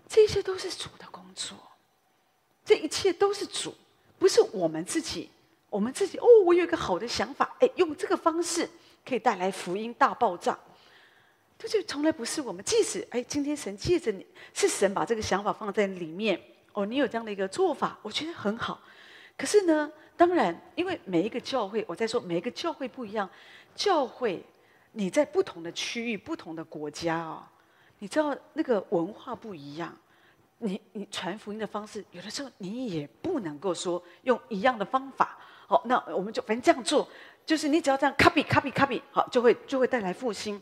[0.09, 1.57] 这些都是主的工作，
[2.65, 3.73] 这一切都是主，
[4.19, 5.31] 不是我们自己。
[5.73, 8.69] 我们自己哦，我有一个好的想法，哎，用这个方式
[9.07, 10.57] 可以带来福音大爆炸。
[11.59, 12.63] 这就从来不是我们。
[12.63, 16.39] 即使哎，今天神借着你，是神把这个想法放在里面
[16.75, 18.83] 哦，你有这样的一个做法，我觉得很好。
[19.39, 23.27] 可是呢，当然，因为每一个教会，我在说每一个教会不一样，
[23.75, 24.45] 教会
[24.93, 27.43] 你在不同的区域、不同的国家哦，
[27.99, 29.97] 你知道那个文化不一样。
[30.59, 35.39] 你你传福音的方式，有的时候你也不能够说用一样的方法。
[35.67, 37.09] 好，那我们就反正这样做，
[37.47, 40.61] 就是你只要这样 copy copy copy，好，就会就会带来复兴。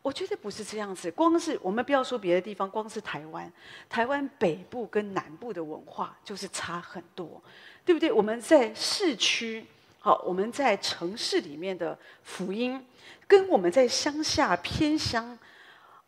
[0.00, 3.52] 我觉得不是这样子，光是我们不要说别的地方，光是台湾，
[3.88, 7.42] 台湾北部跟南部的文化就是差很多，
[7.84, 8.10] 对不对？
[8.12, 9.66] 我们在市区，
[9.98, 12.86] 好，我们在城市里面的福音，
[13.26, 15.36] 跟我们在乡下偏乡。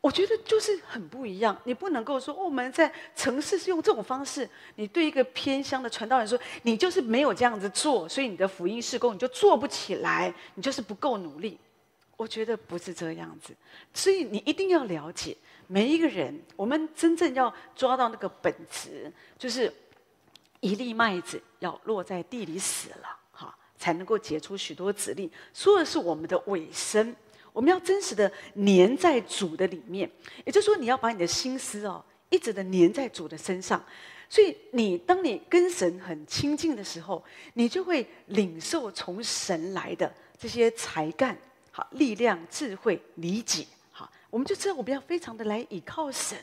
[0.01, 11.59] 我觉得就是很不一样，你不能够说，我们在城市是用这种方式，你对一个偏乡的传道人说，你就是没有这样子做，所以你的福音事工你就做不起来，你就是不够努力。
[12.17, 13.55] 我觉得不是这样子，
[13.93, 15.37] 所以你一定要了解
[15.67, 19.71] 每一个人，我们真正要抓到那个本质，就是
[20.61, 27.15] 一粒麦子要落在地里死了，哈，才能够结出许多子粒，说的是我们的尾声。
[27.53, 30.11] 我们要真实的粘在主的里面，
[30.45, 33.85] 也就是说，你要把你的心思哦，一直的粘在主的身上。
[34.29, 37.25] 所以，你当你跟神很亲近的时候，
[37.55, 41.37] 你就会领受从神来的这些才干、
[41.73, 43.67] 好力量、智慧、理解。
[43.91, 46.39] 好，我们就知道我们要非常的来倚靠神。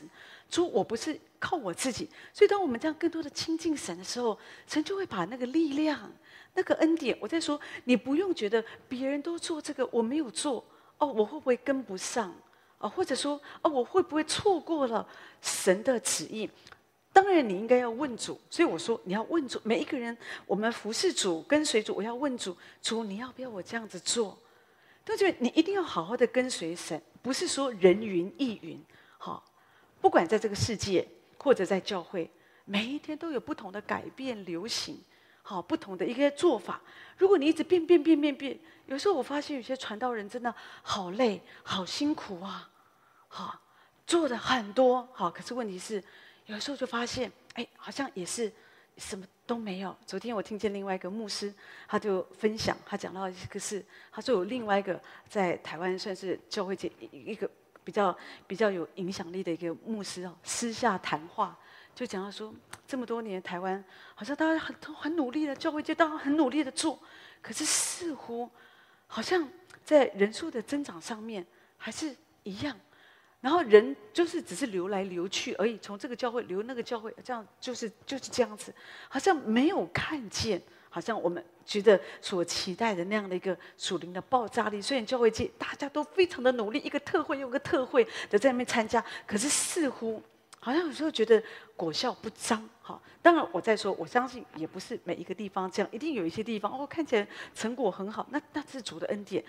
[0.50, 2.06] 主，我不是靠我自己。
[2.34, 6.12] 所以，当我们这样更多的亲近神的时候，神就会把那个力量、
[6.52, 7.16] 那个恩典。
[7.18, 10.62] 我在说，你不用觉得别人都做这个，我没有做。
[10.98, 12.34] 哦，我会不会跟不上？
[12.78, 15.04] 啊，或者说，哦，我会不会错过了
[15.40, 16.48] 神的旨意？
[17.12, 18.40] 当然，你应该要问主。
[18.48, 19.60] 所以我说，你要问主。
[19.64, 24.38] 每一个人，我们服侍主、跟随主，我要问主：主，你要不要我这样子做？
[25.04, 25.34] 对不对？
[25.40, 28.80] 你一定要好好的跟随神，不是说人云亦云。
[29.16, 29.42] 好，
[30.00, 32.30] 不管在这个世界或者在教会，
[32.64, 35.00] 每一天都有不同的改变流行。
[35.42, 36.80] 好，不同的一个做法。
[37.16, 38.58] 如果你一直变变变变变，
[38.88, 42.68] 有时候我发现有些传道人真的好累、好辛苦啊！
[43.28, 43.60] 好，
[44.06, 46.02] 做的很多好，可是问题是，
[46.46, 48.50] 有时候就发现，哎，好像也是
[48.96, 49.94] 什么都没有。
[50.06, 51.52] 昨天我听见另外一个牧师，
[51.86, 57.48] 他就分享，他讲到一个事，他说有另外一个在台湾算是教会界一个
[57.84, 58.16] 比较
[58.46, 61.54] 比较有影响力的一个牧师哦，私下谈话。
[61.94, 62.54] 就讲到说，
[62.86, 63.84] 这么多年台湾
[64.14, 66.98] 好像大家很都很努力的，教会界大家很努力的做，
[67.42, 68.48] 可是似乎
[69.08, 69.48] 好像
[69.84, 71.44] 在人数的增长上面
[71.76, 72.78] 还是一样，
[73.40, 78.72] 然后人就是只是流来流去而已，从这个教会流那个教会，这样就是就是这样子，
[79.08, 84.80] 好像没有看见，好像我们觉得所期待的那样的一个属灵的爆炸力。
[84.80, 90.22] 虽然教会界大家都非常的努力，一个特会又一个特会的在那边参加，可是似乎。
[90.60, 91.42] 好像有时候觉得
[91.76, 93.00] 果效不彰，哈。
[93.22, 99.44] 当然我在说，我相信也不是每一个地方这样，一定有一些地方哦，看起来成果很好，那那是主的恩典。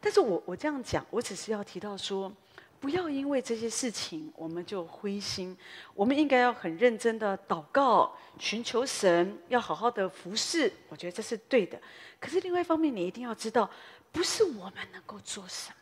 [0.00, 2.32] 但是我我这样讲，我只是要提到说，
[2.80, 5.56] 不要因为这些事情我们就灰心，
[5.94, 11.80] 我们应该要很认真的祷告，寻求神，要好好的服侍，我觉得这是对的。
[12.20, 13.70] 可是另外一方面，你一定要知道，
[14.10, 15.70] 不是我们能够做什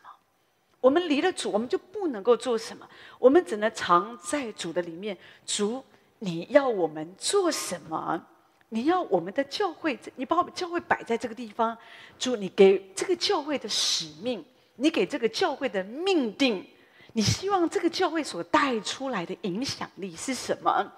[0.81, 2.89] 我们离了主，我们就不能够做什么。
[3.19, 5.15] 我们只能藏在主的里面。
[5.45, 5.81] 主，
[6.19, 8.27] 你要我们做什么？
[8.69, 11.77] 你要我们的教会，你把我们教会摆在这个地方。
[12.17, 14.43] 主，你给这个教会的使命，
[14.77, 16.65] 你给这个教会的命定，
[17.13, 20.91] 你希望这个教会所带出来的影响力是什么？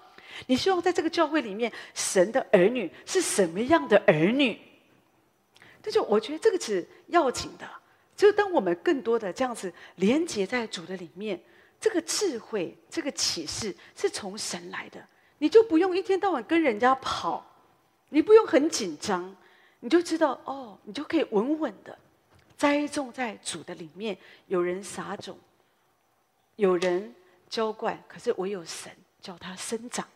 [0.46, 4.58] 你希望在这个教会里面，神的儿女是什么样的儿女？
[5.82, 7.68] 这就我觉得这个是要紧的。
[8.16, 11.40] 就当我们更多的这样子连接在主的里面，
[11.80, 15.04] 这个智慧、这个启示是从神来的，
[15.38, 17.44] 你就不用一天到晚跟人家跑，
[18.10, 19.34] 你不用很紧张，
[19.80, 21.98] 你就知道哦，你就可以稳稳的
[22.56, 24.16] 栽种在主的里面。
[24.46, 25.38] 有人撒种，
[26.56, 27.14] 有人
[27.50, 28.90] 浇灌，可是唯有神
[29.20, 30.06] 叫它生长。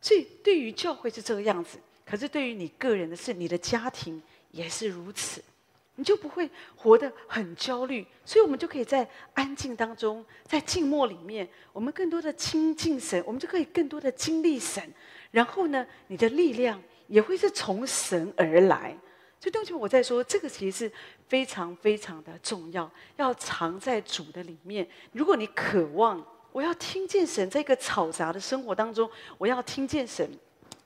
[0.00, 4.22] 所以对于教会是这个样子，可是对于你个人的事，你的家庭
[4.52, 5.42] 也是如此。
[5.96, 14.82] 你就不会活得很焦虑，所以我们就可以在安静当中，在静默里面，我们更多的亲近神，我们就可以更多的经历神。
[15.30, 18.96] 然后呢，你的力量也会是从神而来。
[19.40, 20.92] 所以，对不起，我在说这个其实是
[21.28, 24.88] 非常非常的重要，要藏在主的里面。
[25.12, 30.26] 如果你渴望，我要听见神，在一个嘈杂的生活当中，我要听见神，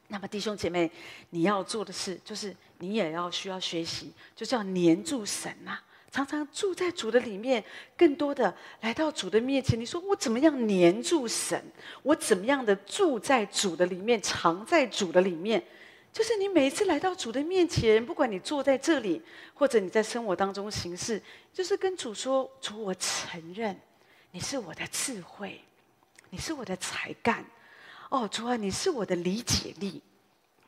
[0.09, 0.90] 那么弟兄姐妹，
[1.30, 5.78] 你要做的事，就是你也要需要学习，就叫黏住神呐、
[6.11, 7.62] 常常住在主的里面，
[7.96, 9.78] 更多的来到主的面前。
[9.78, 11.62] 你说我怎么样黏住神？
[12.02, 15.62] 我怎么样的住在主的里面，藏在主的里面？
[16.11, 23.78] 就是你每一次来到主的面前，不管你坐在这里，或者你在生活当中行事，就是跟主说：主，我承认
[24.30, 25.61] 你是我的智慧，
[26.30, 27.44] 你是我的才干。
[28.11, 30.02] 哦，主啊，你是我的理解力。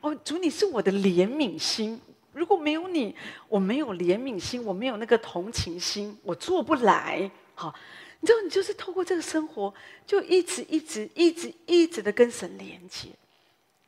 [0.01, 1.99] 哦，主，你是我的怜悯心。
[2.33, 3.15] 如果没有你，
[3.49, 7.29] 我没有怜悯心，我没有那个同情心，我做不来。
[7.55, 7.73] 好，
[8.19, 9.73] 你知道，你就是透过这个生活，
[10.05, 13.09] 就一直、一直、一直、一直的跟神连接。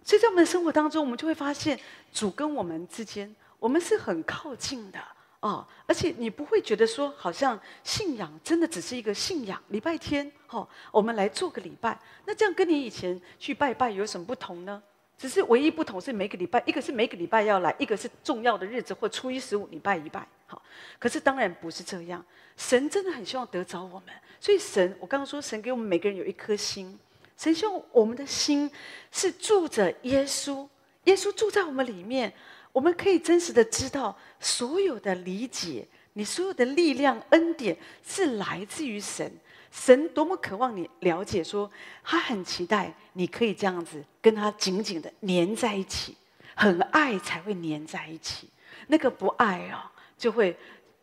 [0.03, 1.79] 所以在我们的生活当中，我们就会发现，
[2.11, 4.99] 主跟我们之间，我们是很靠近的。
[5.43, 9.61] 哦，而且你不会觉得说，好像信仰真的只是一个信仰。
[9.67, 14.81] 礼拜天，哦，我们来做个礼拜，那这样跟你以前去拜拜有什么不同呢？
[15.17, 20.25] 只是唯一不同是每个礼拜，一个是每个礼拜要来，一个是重要的日子或初一十五礼拜一拜。
[20.47, 20.61] 好，
[20.97, 22.25] 可是当然不是这样。
[22.55, 26.97] 神真的很希望得着我们，所以神，我刚刚说，神给我们每个人有一颗心，
[27.35, 28.71] 神希望我们的心
[29.11, 30.65] 是住着耶稣，
[31.03, 32.31] 耶稣住在我们里面。
[32.73, 39.31] 我们可以真实的知道，所有的理解，你所有的力量、恩典，是来自于神。
[39.71, 41.69] 神多么渴望你了解说，
[42.03, 46.15] 他很期待你可以这样子跟他紧紧的黏在一起，
[46.55, 48.49] 很爱才会黏在一起。
[48.87, 50.55] 那个不爱哦，就会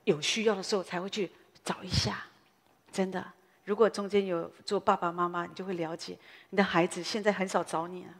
[0.05, 1.31] 有需要的时候才会去
[1.64, 2.25] 找一下。
[2.93, 3.25] 真的，
[3.64, 6.16] 如果中间有做爸爸妈妈，你就会了解，
[6.51, 8.11] 你的孩子现在很少找你啊。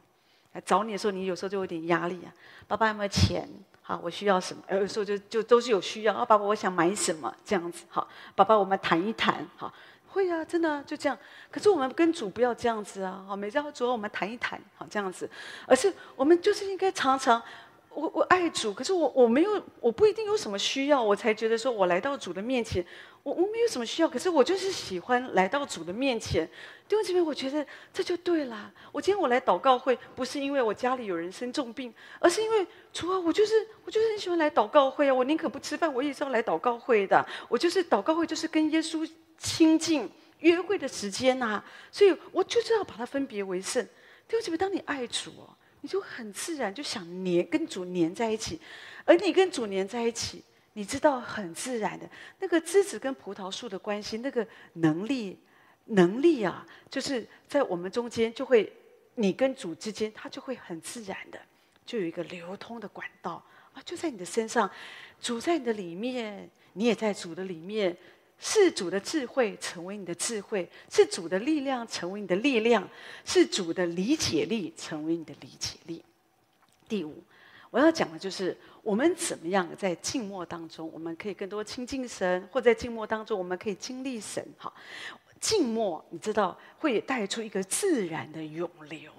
[0.53, 2.33] 来找你的时候，你有时候就有点压力啊。
[2.67, 3.47] 爸爸有没有钱？
[3.81, 4.63] 好，我需要什么？
[4.71, 6.25] 有时候就就都是有需要啊。
[6.25, 7.33] 爸爸，我想买什么？
[7.43, 9.47] 这样子，好，爸爸，我们谈一谈。
[9.57, 9.73] 好，
[10.07, 11.17] 会啊，真的就这样。
[11.49, 13.25] 可是我们跟主不要这样子啊。
[13.27, 15.29] 好，每次要主，我们谈一谈，好，这样子。
[15.65, 17.41] 而是我们就是应该常常。
[17.93, 22.85] 我我爱主，可是我我没有，我不一定有什么需要，我才觉得说我来到主的面前，
[23.23, 26.47] 我我没有什么需要，可是我就是喜欢来到主的面前。
[26.87, 28.71] 弟兄姐妹，我觉得这就对了。
[28.91, 33.53] 我今天我来祷告会，不是因为我家里有人生重病，而是因为主啊，我就是
[33.85, 35.13] 我就是很喜欢来祷告会啊。
[35.13, 37.25] 我宁可不吃饭，我也是要来祷告会的。
[37.47, 40.09] 我就是祷告会，就是跟耶稣亲近
[40.39, 43.83] 约会的时间呐、所以我就是要把它分别为圣。
[44.27, 45.55] 弟兄姐妹，当你爱主哦。
[45.83, 48.61] 你就很自然就想黏跟主黏在一起，
[49.03, 50.43] 而你跟主黏在一起，
[50.73, 52.09] 你知道很自然的
[52.39, 55.37] 那个枝子跟葡萄树的关系，那个能力
[55.85, 58.71] 能力啊，就是在我们中间就会，
[59.15, 61.39] 你跟主之间，它就会很自然的
[61.85, 63.43] 就有一个流通的管道
[63.73, 64.69] 啊，就在你的身上，
[65.21, 67.95] 主在你的里面，你也在主的里面。
[68.43, 72.89] 是主的智慧成为你的智慧，是主的力量成为你的力量，
[73.23, 76.03] 是主的理解力成为你的理解力。
[76.89, 77.23] 第五，
[77.69, 84.45] 我要讲的就是我们怎么样在静默当中，我们可以更多亲近神，或在静默当中，我们可以经历神。
[84.57, 84.73] 哈，
[85.39, 89.11] 静默你知道会带出一个自然的涌流。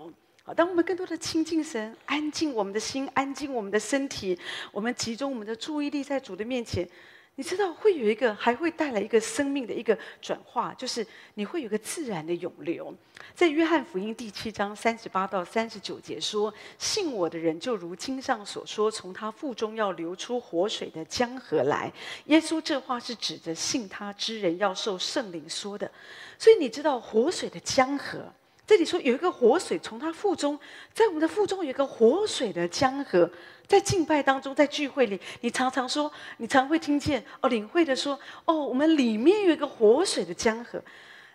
[0.42, 4.36] 好，当我们更多的亲近神，安静我们的心，安静我们的身体，
[4.72, 6.88] 我们集中我们的注意力在主的面前。
[7.34, 11.04] 你知道会有一个，还会带来一个生命的一个转化，就是
[11.34, 12.94] 你会有个自然的涌流。
[13.34, 21.90] 在约翰福音第七章三十八到三十九节说：“信我的人，就如经上所说，从他腹中要流出活水的江河来。”
[22.26, 25.90] 耶稣这话是指着信他之人要受圣灵说的。
[26.38, 28.30] 所以你知道活水的江河，
[28.66, 30.58] 这里说有一个活水从他腹中，
[30.92, 33.30] 在我们的腹中有一个活水的江河。
[33.66, 40.82] 在敬拜当中，在聚会里，你常常说，你常会听见哦，领会的说，哦，我们里面有一个活水的江河，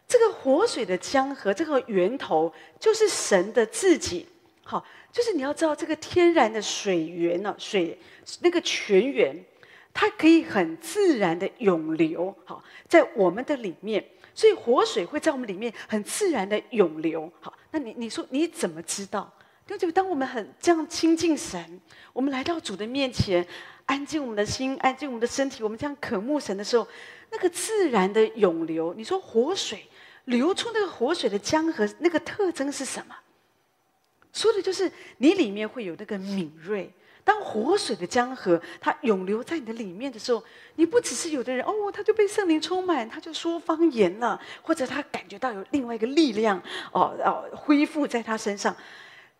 [0.08, 4.28] 这个活水的江河，这个源头就是神的自己。
[4.64, 7.98] 好，就是你要知道，这个天然的水源呢，水
[8.42, 9.36] 那个泉源，
[9.94, 12.36] 它可以很自然的涌流。
[12.46, 14.06] 好，在我们的里面，
[14.36, 17.32] 所以活水会在我们里面很自然的涌流。
[17.40, 19.34] 好，那你你说你怎么知道？
[19.76, 21.82] 就当我们很这样亲近神，
[22.14, 23.46] 我们来到主的面前，
[23.88, 26.88] 安静我们的心，安静我们的身体，我们这样渴慕神的时候，
[27.32, 29.88] 那个自然的涌流，你说活水
[30.26, 33.16] 流出那个活水的江河，那个特征是什么？
[34.32, 36.94] 说的就是你里面会有那个敏锐。
[37.24, 40.42] 当活水的江河它涌流在你的里面的时候，
[40.76, 46.58] 你不只是有的人哦，他就被圣灵充满，他就说方言了，或者他感觉到有另外一个力量
[46.94, 48.74] 哦哦恢复在他身上。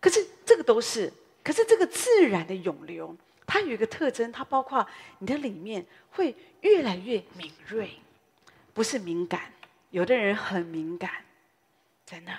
[0.00, 4.86] 可是这个都是，可是这个自然的涌流，它有一个特征，它包括
[5.18, 7.90] 你的里面会越来越敏锐，
[8.72, 9.52] 不是敏感。
[9.90, 11.10] 有的人很敏感，
[12.04, 12.32] 真的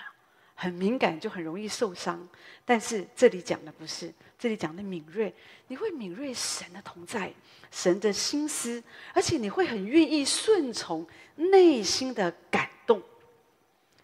[0.53, 2.28] 很敏感，就很容易受伤。
[2.64, 5.34] 但是这里讲的不是，这里讲的敏锐，
[5.68, 7.34] 你会敏锐神的同在，
[7.72, 8.84] 神的心思，
[9.14, 13.01] 而且你会很愿意顺从内心的感动。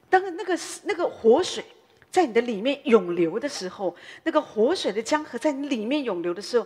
[0.10, 1.64] 当那个那个活水
[2.16, 3.94] 在你的里面涌流的时候，
[4.24, 6.66] 那个活水的江河在你里面涌流的时候，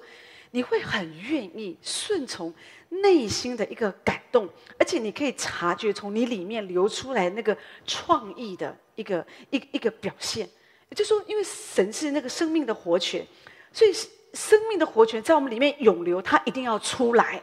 [0.51, 2.53] 你会很愿意顺从
[2.89, 4.47] 内心的一个感动，
[4.77, 10.47] 而且你可以察觉从你里面流出来那个创意的一个一一个表现。
[10.89, 13.25] 也就是说，因为神是那个生命的活泉，
[13.73, 13.91] 所以
[14.35, 17.41] 生命的活泉在我们里面涌流，它一定要出来，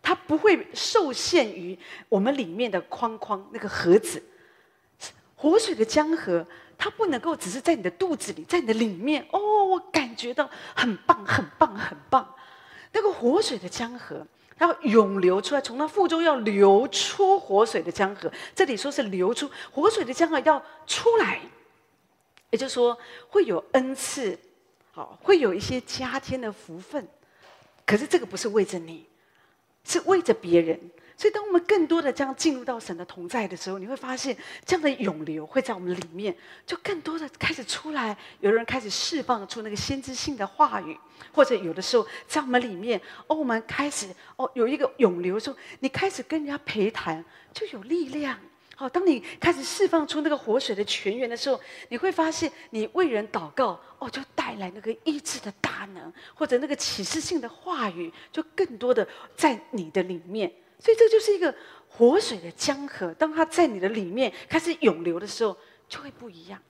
[0.00, 1.76] 它不会受限于
[2.08, 4.22] 我们里面的框框那个盒子。
[5.34, 6.46] 活水的江河，
[6.82, 12.34] 它不能够只是在你的肚子里，在你的里面哦，我感觉到很棒，很棒，很棒。
[12.90, 14.26] 那个活水的江河，
[14.56, 18.28] 它要涌流出来，从它腹中要流出活水的江河。
[18.52, 21.40] 这里说是流出活水的江河要出来，
[22.50, 24.36] 也就是说会有恩赐，
[24.90, 27.06] 好，会有一些加添的福分。
[27.86, 29.06] 可是这个不是为着你，
[29.84, 30.80] 是为着别人。
[31.16, 36.34] 所以，当我们更多的这样进入到神的同在的时候，你会发现这样的涌流会在我们里面，
[36.66, 38.16] 就更多的开始出来。
[38.40, 40.98] 有人开始释放出那个先知性的话语，
[41.32, 48.38] 或者有的时候在我们里面，哦，我们开始哦有一个涌流的时候，你开始跟人家陪谈，就有力量。
[48.74, 51.60] 好，当你开始释放出那个活水的泉源的时候，
[51.90, 59.06] 你会发现你为人祷告，哦，就带来那个医治的大能，或者那个启示性的话语，就更多的
[59.36, 60.50] 在你的里面。
[60.82, 61.54] 所以这就是一个
[61.88, 65.56] 活水的江河，当它在你的里面开始涌流的时候，
[65.88, 66.60] 就会不一样。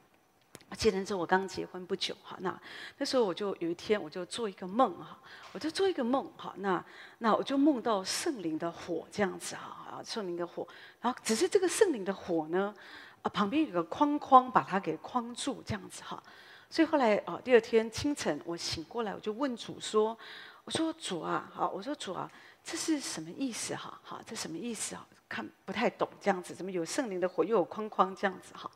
[0.69, 2.61] 我记得那时候我刚结婚不久哈，那
[2.99, 5.19] 那时候我就有一天我就做一个梦哈，
[5.53, 6.85] 我就做一个梦哈，那
[7.19, 10.69] 那我就梦到圣灵的火这样子哈啊，圣灵的火，
[11.01, 12.75] 然后只是这个圣灵的火呢
[13.23, 16.23] 啊旁边有个框框把它给框住这样子哈，
[16.69, 20.19] 所以后来啊第二天清晨我醒过来，我就问主说，
[20.65, 22.31] 我说主啊，好，我说主啊。
[22.65, 24.01] 这是什么意思哈？
[24.05, 25.07] 哈，这什么意思啊？
[25.29, 28.71] 看不太懂这样子，怎么有圣灵的火，又有框框这样子哈？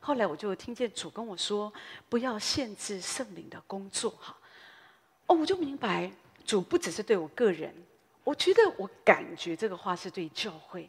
[0.00, 1.72] 后来我就听见主跟我说，
[2.08, 4.36] 不要限制圣灵的工作哈。
[5.26, 6.12] 哦，我就明白
[6.44, 7.74] 主不只是对我个人，
[8.22, 10.88] 我觉得我感觉这个话是对教会，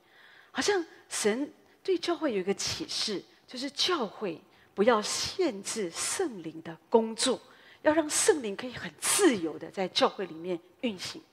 [0.51, 1.49] 好像神
[1.81, 4.41] 对教会有一个启示，就是教会
[4.73, 7.39] 不要限制圣灵的工作，
[7.83, 11.23] 要让圣灵可以很自由的在教会里面运行。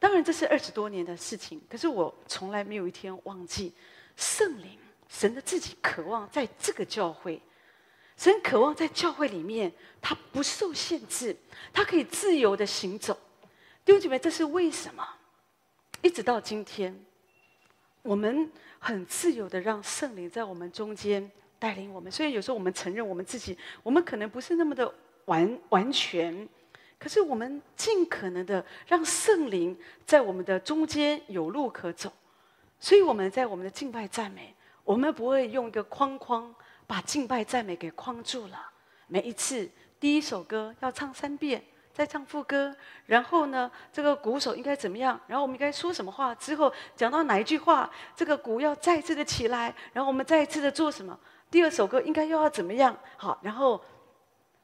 [0.00, 3.72] 当然，这是二十多年的事情，可是我从来没有一天忘记
[4.16, 4.78] 圣灵、
[5.10, 7.40] 神的自己渴望在这个教会，
[8.16, 9.70] 神渴望在教会里面，
[10.00, 11.36] 他不受限制，
[11.70, 13.14] 他可以自由的行走。
[13.84, 15.06] 弟兄姐妹，这是为什么？
[16.00, 16.98] 一直到今天，
[18.00, 22.10] 我们很自由的让圣灵在我们中间带领我们。
[22.10, 24.90] 虽然有时候我们承认我们自己，我们可能不是那么的
[25.26, 26.48] 完完全。
[27.00, 29.74] 可是我们尽可能的让圣灵
[30.04, 32.12] 在我们的中间有路可走，
[32.78, 36.54] 所以我们在我们的敬拜赞美，我们不会用一个框框
[36.86, 38.70] 把敬拜赞美给框住了。
[39.06, 39.66] 每一次
[39.98, 42.76] 第一首歌要唱三遍，再唱副歌，
[43.06, 45.18] 然后呢，这个鼓手应该怎么样？
[45.26, 46.34] 然后我们应该说什么话？
[46.34, 51.18] 之后讲到哪一句话，这个鼓要再次的起来，然后我们再一次的做什么？
[51.50, 52.94] 第二首歌应该又要怎么样？
[53.16, 53.82] 好，然后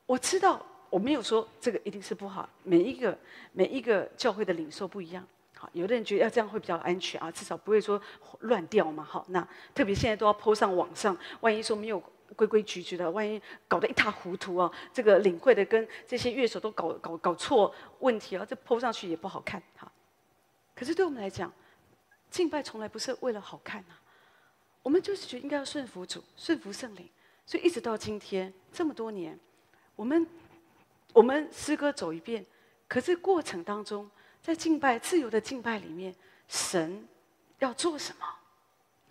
[0.05, 0.61] 我知道。
[0.91, 3.19] 我没有说这个一定是不好，每一个
[3.53, 5.27] 每一个教会的领受不一样。
[5.59, 8.01] 好，有的人觉得要这样会比较安全啊，至少不会说
[8.41, 9.03] 乱掉嘛。
[9.03, 11.99] 好，那特别现在都要 po 上网上，万一说没有
[12.37, 19.63] 规规矩矩的，万一搞得一塌糊涂啊，这个领会的跟这些乐手都搞搞搞错问题啊，这 po 上去也不好看。
[19.77, 19.91] 好，
[20.75, 21.51] 可是对我们来讲，
[22.31, 23.97] 敬拜从来不是为了好看啊，
[24.83, 27.09] 我们就是觉得应该要顺服主，顺服圣灵，
[27.47, 29.39] 所以一直到今天这么多年，
[29.97, 30.27] 我们。
[31.13, 32.45] 我们诗歌走一遍，
[32.87, 34.11] 可是过程当中，
[34.43, 36.15] 在敬拜自由的敬拜里面，
[36.49, 37.07] 神
[37.59, 38.27] 要做什么？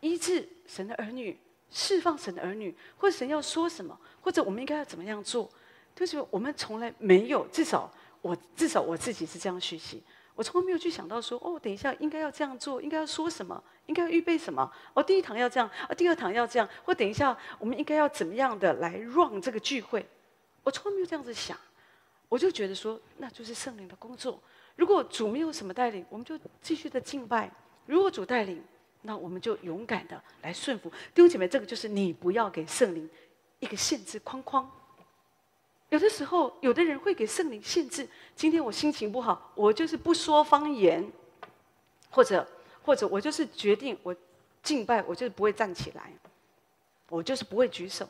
[0.01, 1.35] 医治神的儿女，
[1.71, 5.49] 释放神的儿女，或者神要说什么，或者我们应该要怎么样做？
[5.95, 7.91] 就是我们从来没有，至少
[8.21, 10.03] 我至少我自己是这样学习，
[10.35, 14.71] 我从来没有去想到说，哦，等一下应该要这样做，应该要说什么，应该要预备什么？
[14.93, 20.05] 哦，第一堂要这样，哦，第二堂要这样，或等一下我们应该要怎么样的来 run 这个聚会？
[20.63, 21.57] 我从来没有这样子想。
[22.35, 24.37] 我就觉得说，那就是圣灵的工作。
[24.75, 27.49] 如果主没有什么带领，我们就继续的敬拜；
[27.85, 28.61] 如果主带领，
[29.03, 30.89] 那我们就勇敢的来顺服。
[31.13, 33.09] 弟兄姐妹，这个就是你不要给圣灵
[33.59, 34.69] 一个限制框框。
[35.87, 38.05] 有的时候，有的人会给圣灵限制。
[38.35, 41.09] 今天我心情不好，我就是不说方言，
[42.09, 42.45] 或者
[42.83, 44.13] 或者我就是决定我
[44.61, 46.11] 敬拜，我就是不会站起来，
[47.07, 48.05] 我就是不会举手。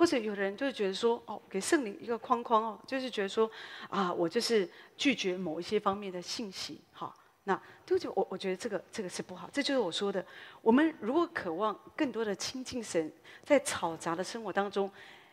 [0.00, 3.50] 或者有的人就会觉得说，哦，给圣灵一个框框哦，就是觉得说，
[3.90, 10.24] 啊，我就是拒绝某一些方面的信息，好，那就就我我觉得这个这个是不好，这就是我说的，
[10.62, 13.12] 我们如果渴望更多的亲近神，
[13.44, 14.90] 在嘈杂的生活当中，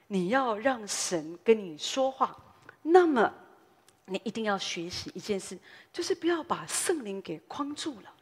[0.07, 2.37] 你要让神跟你说话，
[2.81, 3.33] 那么
[4.07, 5.57] 你一定要学习一件事，
[5.93, 8.13] 就是不要把圣灵给框住了，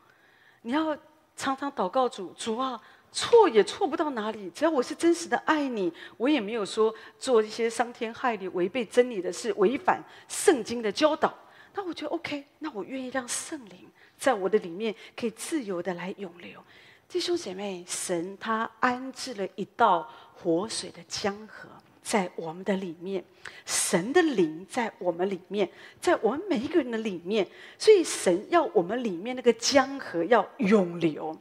[0.61, 0.95] 你要
[1.35, 2.79] 常常祷告主，主啊。
[3.15, 11.33] 错也错不到哪里，只要我是真实的爱你，我也没有说做一些伤天害理、违背真理的事、违反圣经的教导。
[11.73, 13.87] 那我觉得 OK，那我愿意让圣灵
[14.17, 16.61] 在我的里面可以自由的来涌流。
[17.07, 21.69] 弟兄姐妹，神他安置了一道活水的江河
[22.03, 23.23] 在我们的里面，
[23.65, 25.69] 神的灵在我们里面，
[26.01, 27.47] 在我们每一个人的里面，
[27.79, 31.39] 所以神要我们里面那个江河要涌流。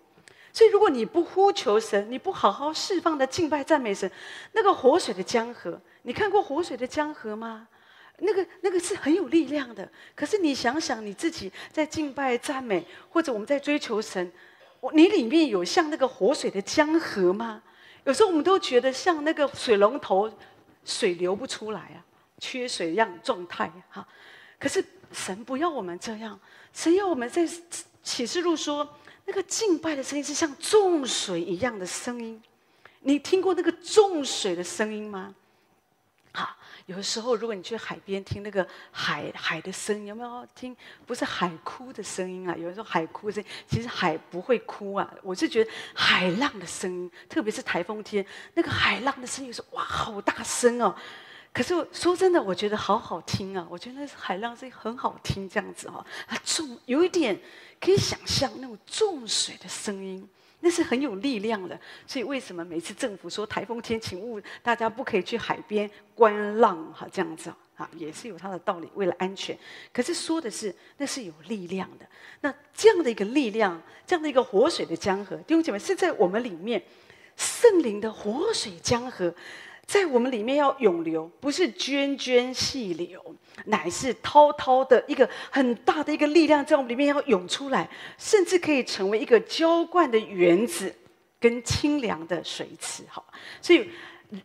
[0.55, 4.09] 所以，如果你不呼求神，你不好好释放的敬拜赞美神，
[4.53, 7.67] 那个活水的江河，你看过活水的江河吗？
[8.19, 9.91] 那个那个是很有力量的。
[10.15, 14.31] 可是你想想，你自己在敬拜赞美，或者我们在追求神，
[14.93, 17.61] 你里面有像那个活水的江河吗？
[18.05, 20.31] 有时候我们都觉得像那个水龙头，
[20.85, 21.99] 水流不出来啊，
[22.39, 24.07] 缺水一样状态哈。
[24.61, 26.39] 可是神不要我们这样，
[26.73, 27.45] 神要我们在
[28.05, 28.89] 启示录说。
[29.27, 32.41] 那个敬拜的声音是像重水一样的声音，
[33.01, 35.35] 你听过那个重水的声音吗？
[36.33, 36.57] 好，
[36.87, 40.77] 有的时候如果你去海边听那个海海的声音，有没有听？
[41.07, 45.09] 不是海哭的声音啊，有人说海哭声音，其实海不会哭啊。
[45.23, 50.95] 我是觉得海浪的声音，特别是台风天，那个海浪的声音是哇，好大声哦。
[51.55, 53.65] 可是说真的，我觉得好好听啊！
[53.71, 57.39] 我觉得那海浪声音很好听，这样子哈、它重有一点
[57.81, 60.29] 可以想象那种重水的声音，
[60.59, 61.79] 那是很有力量的。
[62.09, 67.07] 所以为什么每次政府说台风天，请勿大家不可以去海边观浪哈？
[67.13, 69.57] 这样子啊，也是有它的道理，为了安全。
[69.93, 72.07] 可是说的是那是有力量的。
[72.41, 76.83] 那这样的一个力量，这样的一个活水的江河，弟兄姐妹是在我们里面
[77.37, 79.33] 圣灵的活水江河。
[79.87, 83.21] 在我们里面要涌流，不是涓涓细流，
[83.67, 90.95] 乃是滔滔的一个很大的一个力量，在我们里面要涌出来，甚至可以成为一个浇灌的园子，
[91.39, 93.05] 跟清凉的水池。
[93.09, 93.25] 好，
[93.61, 93.89] 所以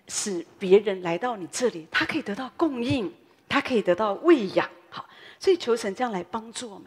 [0.07, 3.11] 使别人来到你这里，他可以得到供应，
[3.47, 4.69] 他可以得到喂养。
[4.89, 5.07] 好，
[5.39, 6.85] 所以求神这样来帮助我们，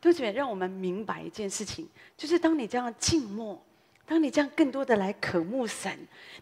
[0.00, 0.32] 对不对？
[0.32, 3.64] 让我们明白一件事情，就是当你这样静默。
[4.04, 5.90] 当你这样更多的来渴慕神，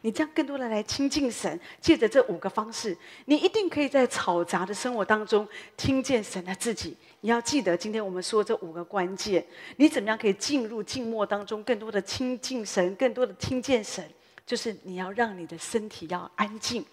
[0.01, 2.97] 你这样更多的来亲近神，借着这五个方式，
[3.27, 5.47] 你一定可以在嘈杂的生活当中
[5.77, 6.97] 听见神的自己。
[7.21, 9.45] 你要记得，今天我们说这五个关键，
[9.77, 14.05] 你怎么样可以进入静默当中，更多的亲近神，更多的听见神？
[14.47, 16.85] 就是你要让你的身体要安静，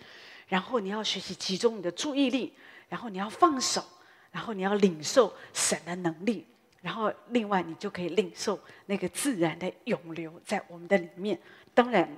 [0.47, 2.53] 然后你要学习集中你的注意力，
[2.89, 3.84] 然后你要放手，
[4.32, 6.45] 然后你要领受神的能力。
[6.88, 11.38] 然后，另外你就可以领受那个自然的涌流在我们的里面。
[11.74, 12.10] 当然，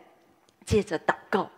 [0.63, 1.49] 接着祷告，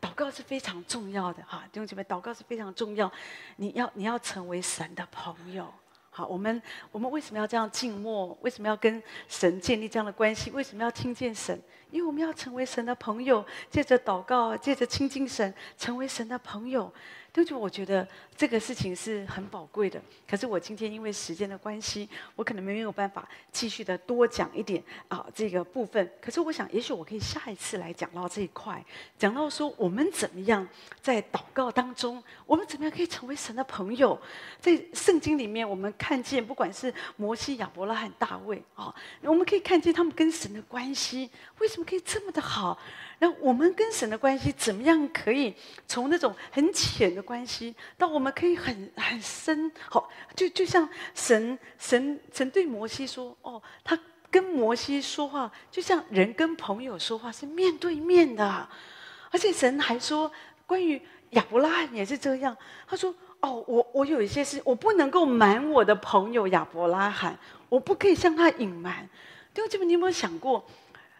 [0.00, 3.10] 祷告是非常重要的哈，弟兄姐妹，祷告是非常重要。
[3.56, 5.66] 你要你要成为神的朋友。
[6.10, 6.62] 好，我们
[6.92, 8.38] 我们为什么要这样静默？
[8.40, 10.52] 为什么要跟神建立这样的关系？
[10.52, 11.60] 为什么要听见神？
[11.90, 16.92] 因为我们要成为神的朋友，借着祷告，借着亲近神，成为神的朋友。
[17.32, 18.06] 对不，我觉得
[18.36, 20.02] 这个事情是很宝贵的。
[20.28, 26.10] 可是我今天因为时间的关系，我可能没有办法继续的多讲一点啊这个部分。
[26.20, 28.84] 可是我想，也许我可以下一次来讲到这一块，
[29.16, 30.66] 讲到说我们怎么样
[31.00, 34.20] 在祷告当中，我们怎么样可以成为神的朋友。
[34.58, 42.76] 在圣经里面，我们看见不管是摩西、亚伯拉罕、大卫啊，我们可以看见他们跟神的关系为什么可以这么的好。
[43.22, 45.54] 那我们跟神的关系怎么样可以
[45.86, 49.70] 从那种很浅的关系，到我们可以很很深？
[49.90, 53.98] 好，就就像神神神对摩西说：“哦，他
[54.30, 58.66] 跟摩西说话，就像人跟朋友说话是面对面的。”
[59.30, 60.32] 而且神还说，
[60.66, 61.00] 关于
[61.30, 62.56] 亚伯拉罕也是这样。
[62.86, 69.06] 他说：“哦，我我有一些事，我不能够瞒我的朋友亚伯拉罕，我不可以向他隐瞒。”
[69.52, 70.64] 弟兄姐妹，你有没有想过？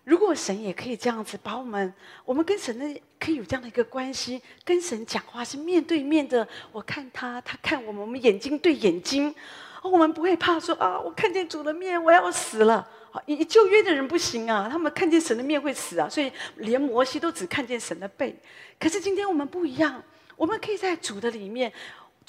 [0.05, 1.93] 如果神也可以这样子把我们，
[2.25, 6.47] 我们跟神的可以有这样的一个关系，跟神讲话是面对面的。
[6.73, 9.35] 我看他，他看我们，我们眼睛对眼睛，
[9.83, 12.89] 我们不会怕说啊，我看见主的面，我要死了。
[13.27, 18.35] 以旧约的人不行啊，他们看见神的面会死啊，所以连摩西都只看见神的背。
[18.79, 20.03] 可是今天我们不一样，
[20.37, 21.73] 我们可以在主的里面。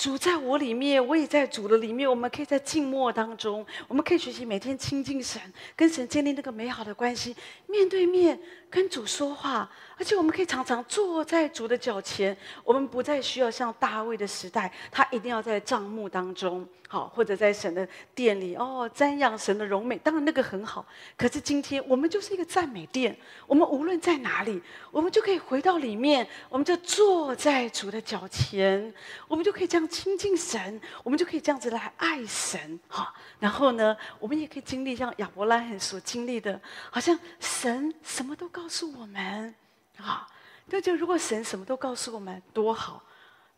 [0.01, 2.09] 主在我里面，我也在主的里面。
[2.09, 5.39] 我们可以在静默当中，我们可以学习每天亲近神，
[5.75, 7.35] 跟神建立那个美好的关系，
[7.67, 8.39] 面对面
[8.71, 9.69] 跟主说话。
[9.97, 19.95] 而且我们可以常常坐在主的脚前，我们不再需要像大卫的时代，他一定要在帐幕当中，好，或者在神的殿里哦，瞻仰神的荣美。
[19.99, 20.83] 当然那个很好，
[21.15, 23.15] 可是今天我们就是一个赞美殿，
[23.45, 24.59] 我们无论在哪里，
[24.89, 28.91] 我们就可以回到里面，我们就坐在主的脚前，
[29.27, 36.59] 我们就可以这样亲近神，我们就可以这样子来爱神，好，然后呢，我们也可以经历像亚伯拉罕所经历的，
[36.89, 39.55] 好像神什么都告告诉我们。
[39.97, 40.27] 啊，
[40.69, 43.03] 就就如果神什么都告诉我们多好，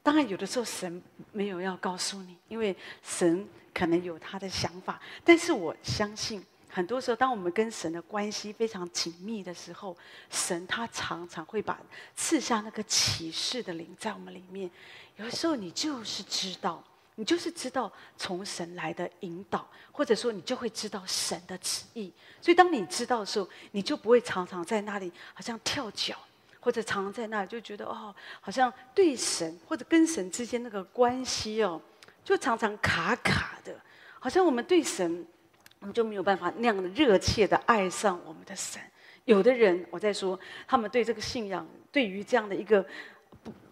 [0.02, 1.02] 当然有的时候神
[1.34, 5.02] 没有要告诉你，因为神可能有他的想法。
[5.24, 9.96] 但是我相信，很多时候当我们跟神的关系非常紧密的时候，
[10.30, 11.80] 神他常常会把
[12.16, 14.72] 赐下那个启示的灵在我们里面。
[15.18, 16.84] 有的时候你就是知道，
[17.16, 22.12] 你就是知道从神来的引导，或者说你就会知道神的旨意。
[22.42, 26.18] 所以当你知道的时候，你就不会常常在那里好像跳脚。
[26.66, 31.82] 或者常常在那里就觉得哦，好像对神或者跟神之间那个关系哦，
[32.24, 33.76] 就常常卡卡的，
[34.18, 35.28] 好像我们对神，
[35.80, 38.82] 我们就没有办法那样的热切的爱上我们的神。
[39.26, 42.86] 有的人我在说，他们对这个信仰，对于这样的一个，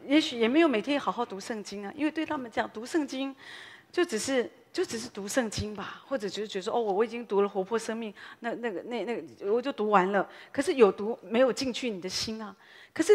[0.08, 3.36] 也许也没有每天好好读圣经啊，因为对他们这样读圣经，
[3.92, 4.50] 就只是。
[4.74, 10.26] 就只是读圣经吧，或者就是觉得说哦，我我已经读了活泼生命，那那个那那个我就读完了。
[10.50, 12.56] 可是有读没有进去你的心啊？
[12.94, 13.12] 可是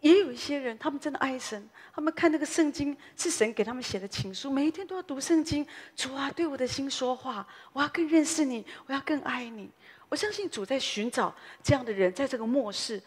[0.00, 5.66] 也有一些人，他们真的爱神，他们看那个圣经是神给他们写的情书，每一天都要读圣经。
[5.94, 9.70] 主啊，对我的心说话，我要更认识你，我要更爱你。
[10.08, 12.98] 我相信主在寻找这样的人，在这个末世，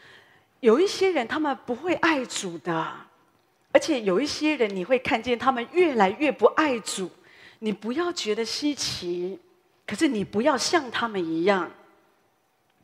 [0.62, 2.94] 有一些人他们不会爱主的，
[3.72, 7.10] 而且有一些人你会看见他们越来越不爱主。
[7.60, 9.38] 你不要觉得稀奇，
[9.86, 11.70] 可是你不要像他们一样。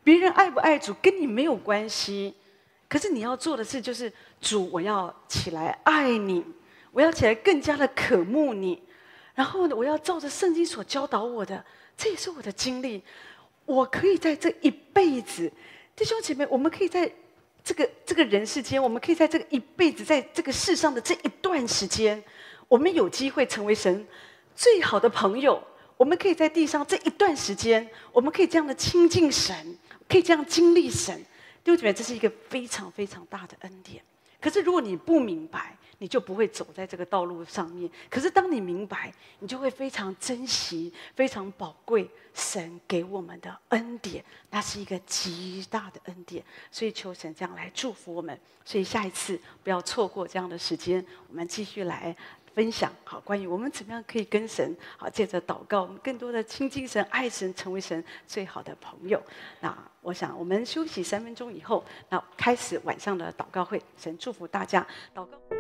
[0.04, 2.34] 别人爱不爱主跟你没有关系，
[2.88, 6.46] 可是你要做的事就是主，我要起来爱你，
[6.92, 8.82] 我要起来更加的渴慕你。
[9.34, 11.64] 然后呢，我要照着圣经所教导我的，
[11.96, 13.04] 这也是我的经历。
[13.66, 15.52] 我可以在这一辈子，
[15.96, 17.12] 弟兄姐妹，我们可以在
[17.68, 22.24] 这个这个人世间，我们可以在这个一辈子，在这个世上的这一段时间，
[22.70, 24.08] 我们有机会成为神。
[24.56, 25.62] 最好的朋友，
[25.98, 29.54] 我们可以在地上这一段时间，我们可以这样的亲近神，
[30.08, 31.14] 可以这样经历神，
[31.62, 34.02] 弟兄姐妹，这是一个非常非常大的恩典。
[34.40, 37.90] 可是如果你不明白，你就不会走在这个道路上面。
[38.10, 46.44] 可是当你明白，你就会非常珍惜、非常宝贵神给我们的恩典，那是一个极大的恩典。
[46.72, 48.40] 所以求神这样来祝福我们。
[48.64, 52.16] 所以下一次不要错过这样的时间，我们继续来。
[52.58, 59.22] 分享好，关于我们怎么样可以跟神好，借着祷告，我们更多的亲近神、爱神，成为神最好的朋友。
[59.60, 63.80] 那我想，我们休息三分钟以后，那开始晚上的祷告会。
[63.96, 64.82] 神祝福大家，
[65.14, 65.57] 祷告。